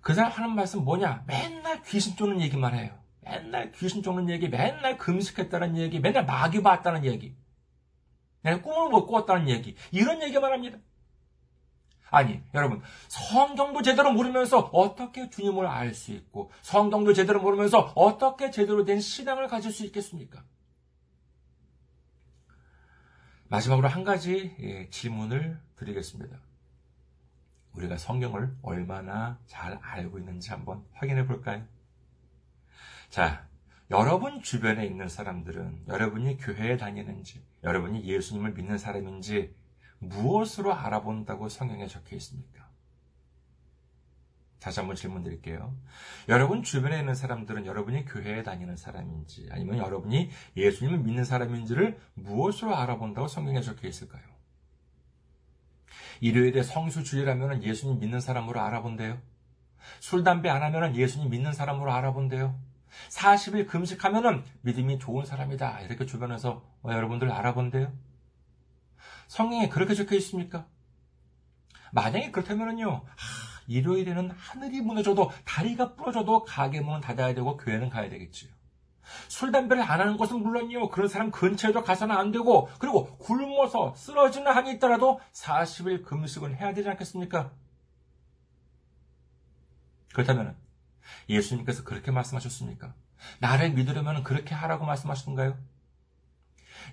그 0.00 0.14
사람 0.14 0.32
하는 0.32 0.54
말씀 0.54 0.84
뭐냐? 0.84 1.24
맨날 1.26 1.82
귀신 1.82 2.16
쫓는 2.16 2.40
얘기만 2.40 2.74
해요. 2.74 2.92
맨날 3.20 3.72
귀신 3.72 4.02
쫓는 4.02 4.30
얘기, 4.30 4.48
맨날 4.48 4.96
금식했다는 4.96 5.76
얘기, 5.76 6.00
맨날 6.00 6.24
마귀 6.24 6.62
봤다는 6.62 7.04
얘기. 7.04 7.36
내가 8.42 8.62
꿈을 8.62 8.88
못 8.88 9.06
꿨다는 9.06 9.48
얘기. 9.48 9.76
이런 9.90 10.22
얘기만 10.22 10.52
합니다. 10.52 10.78
아니, 12.10 12.40
여러분, 12.54 12.80
성경도 13.08 13.82
제대로 13.82 14.12
모르면서 14.12 14.70
어떻게 14.72 15.28
주님을 15.28 15.66
알 15.66 15.94
수 15.94 16.12
있고, 16.12 16.50
성경도 16.62 17.12
제대로 17.12 17.40
모르면서 17.40 17.92
어떻게 17.94 18.50
제대로 18.50 18.84
된 18.84 19.00
신앙을 19.00 19.48
가질 19.48 19.72
수 19.72 19.84
있겠습니까? 19.84 20.42
마지막으로 23.48 23.88
한 23.88 24.04
가지 24.04 24.54
예, 24.60 24.90
질문을 24.90 25.58
드리겠습니다. 25.76 26.38
우리가 27.74 27.96
성경을 27.96 28.54
얼마나 28.62 29.38
잘 29.46 29.78
알고 29.80 30.18
있는지 30.18 30.50
한번 30.50 30.84
확인해 30.92 31.26
볼까요? 31.26 31.64
자, 33.08 33.46
여러분 33.90 34.42
주변에 34.42 34.84
있는 34.84 35.08
사람들은 35.08 35.84
여러분이 35.88 36.36
교회에 36.38 36.76
다니는지, 36.76 37.42
여러분이 37.64 38.04
예수님을 38.04 38.52
믿는 38.52 38.76
사람인지 38.76 39.54
무엇으로 40.00 40.74
알아본다고 40.74 41.48
성경에 41.48 41.86
적혀 41.86 42.16
있습니까? 42.16 42.57
다시 44.60 44.80
한번 44.80 44.96
질문 44.96 45.22
드릴게요. 45.22 45.74
여러분 46.28 46.62
주변에 46.62 46.98
있는 46.98 47.14
사람들은 47.14 47.66
여러분이 47.66 48.04
교회에 48.06 48.42
다니는 48.42 48.76
사람인지 48.76 49.48
아니면 49.52 49.78
여러분이 49.78 50.30
예수님을 50.56 50.98
믿는 50.98 51.24
사람인지를 51.24 51.98
무엇으로 52.14 52.76
알아본다고 52.76 53.28
성경에 53.28 53.60
적혀 53.60 53.88
있을까요? 53.88 54.22
일요일에 56.20 56.62
성수주일하면 56.62 57.62
예수님 57.62 58.00
믿는 58.00 58.20
사람으로 58.20 58.60
알아본대요. 58.60 59.18
술, 60.00 60.24
담배 60.24 60.48
안 60.48 60.62
하면 60.62 60.96
예수님 60.96 61.30
믿는 61.30 61.52
사람으로 61.52 61.92
알아본대요. 61.92 62.58
40일 63.10 63.68
금식하면 63.68 64.44
믿음이 64.62 64.98
좋은 64.98 65.24
사람이다. 65.24 65.80
이렇게 65.80 66.06
주변에서 66.06 66.64
여러분들 66.84 67.30
알아본대요. 67.30 67.92
성경에 69.28 69.68
그렇게 69.68 69.94
적혀 69.94 70.16
있습니까? 70.16 70.66
만약에 71.92 72.30
그렇다면요, 72.32 73.04
일요일에는 73.68 74.30
하늘이 74.30 74.80
무너져도 74.80 75.30
다리가 75.44 75.94
부러져도 75.94 76.44
가게 76.44 76.80
문은 76.80 77.00
닫아야 77.00 77.34
되고 77.34 77.56
교회는 77.56 77.90
가야 77.90 78.08
되겠지요. 78.08 78.50
술, 79.28 79.52
담배를 79.52 79.82
안 79.82 80.00
하는 80.00 80.16
것은 80.16 80.42
물론이요. 80.42 80.90
그런 80.90 81.08
사람 81.08 81.30
근처에도 81.30 81.82
가서는 81.82 82.14
안 82.14 82.30
되고, 82.30 82.68
그리고 82.78 83.16
굶어서 83.18 83.94
쓰러지는 83.94 84.52
한이 84.52 84.72
있더라도 84.72 85.20
40일 85.32 86.04
금식은 86.04 86.56
해야 86.56 86.74
되지 86.74 86.88
않겠습니까? 86.88 87.50
그렇다면 90.12 90.56
예수님께서 91.28 91.84
그렇게 91.84 92.10
말씀하셨습니까? 92.10 92.94
나를 93.40 93.70
믿으려면 93.70 94.22
그렇게 94.24 94.54
하라고 94.54 94.84
말씀하시던가요? 94.84 95.56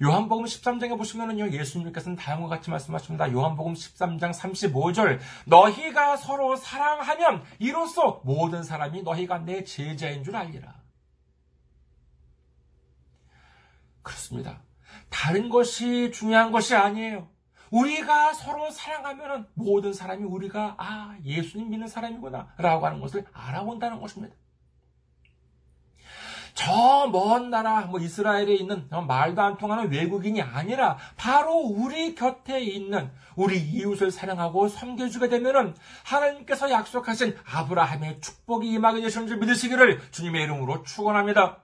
요한복음 0.02 0.46
13장에 0.46 0.98
보시면은요, 0.98 1.52
예수님께서는 1.52 2.16
다음과 2.18 2.48
같이 2.48 2.70
말씀하십니다. 2.70 3.32
요한복음 3.32 3.74
13장 3.74 4.34
35절. 4.34 5.20
너희가 5.46 6.18
서로 6.18 6.56
사랑하면 6.56 7.44
이로써 7.60 8.22
모든 8.24 8.64
사람이 8.64 9.04
너희가 9.04 9.40
내 9.40 9.64
제자인 9.64 10.24
줄 10.24 10.36
알리라. 10.36 10.76
그렇습니다. 14.02 14.62
다른 15.10 15.50
것이 15.50 16.12
중요한 16.12 16.52
것이 16.52 16.76
아니에요. 16.76 17.28
우리가 17.72 18.34
서로 18.34 18.70
사랑하면 18.70 19.48
모든 19.54 19.94
사람이 19.94 20.24
우리가 20.24 20.76
아 20.78 21.18
예수님 21.26 21.70
믿는 21.72 21.88
사람이구나 21.88 22.54
라고 22.58 22.86
하는 22.86 23.00
것을 23.02 23.26
알아본다는 23.34 24.00
것입니다. 24.00 24.36
저 26.56 27.08
먼 27.08 27.50
나라, 27.50 27.82
뭐 27.82 28.00
이스라엘에 28.00 28.56
있는 28.56 28.88
말도 28.90 29.42
안 29.42 29.58
통하는 29.58 29.92
외국인이 29.92 30.42
아니라 30.42 30.98
바로 31.18 31.58
우리 31.58 32.16
곁에 32.16 32.62
있는 32.62 33.12
우리 33.36 33.60
이웃을 33.60 34.10
사랑하고 34.10 34.70
섬겨주게 34.70 35.28
되면은 35.30 35.76
하나님께서 36.06 36.72
약속하신 36.72 37.38
아브라함의 37.46 38.22
축복이 38.22 38.70
임하게 38.72 39.02
되시는 39.02 39.28
줄 39.28 39.38
믿으시기를 39.38 40.12
주님의 40.12 40.44
이름으로 40.44 40.84
축원합니다. 40.84 41.62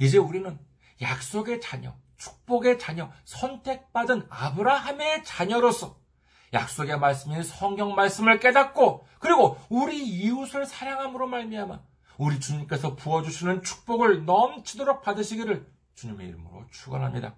이제 0.00 0.18
우리는 0.18 0.58
약속의 1.00 1.60
자녀, 1.60 1.94
축복의 2.18 2.78
자녀, 2.80 3.10
선택받은 3.24 4.26
아브라함의 4.28 5.22
자녀로서 5.24 5.96
약속의 6.52 6.98
말씀인 6.98 7.42
성경 7.44 7.94
말씀을 7.94 8.40
깨닫고 8.40 9.06
그리고 9.20 9.58
우리 9.68 10.04
이웃을 10.04 10.66
사랑함으로 10.66 11.28
말미암아 11.28 11.87
우리 12.18 12.40
주님께서 12.40 12.96
부어주시는 12.96 13.62
축복을 13.62 14.24
넘치도록 14.24 15.02
받으시기를 15.02 15.66
주님의 15.94 16.28
이름으로 16.28 16.66
축원합니다. 16.72 17.34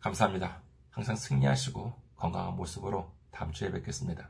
감사합니다. 0.00 0.62
항상 0.90 1.16
승리하시고 1.16 1.94
건강한 2.16 2.54
모습으로 2.56 3.10
다음 3.30 3.52
주에 3.52 3.70
뵙겠습니다. 3.72 4.28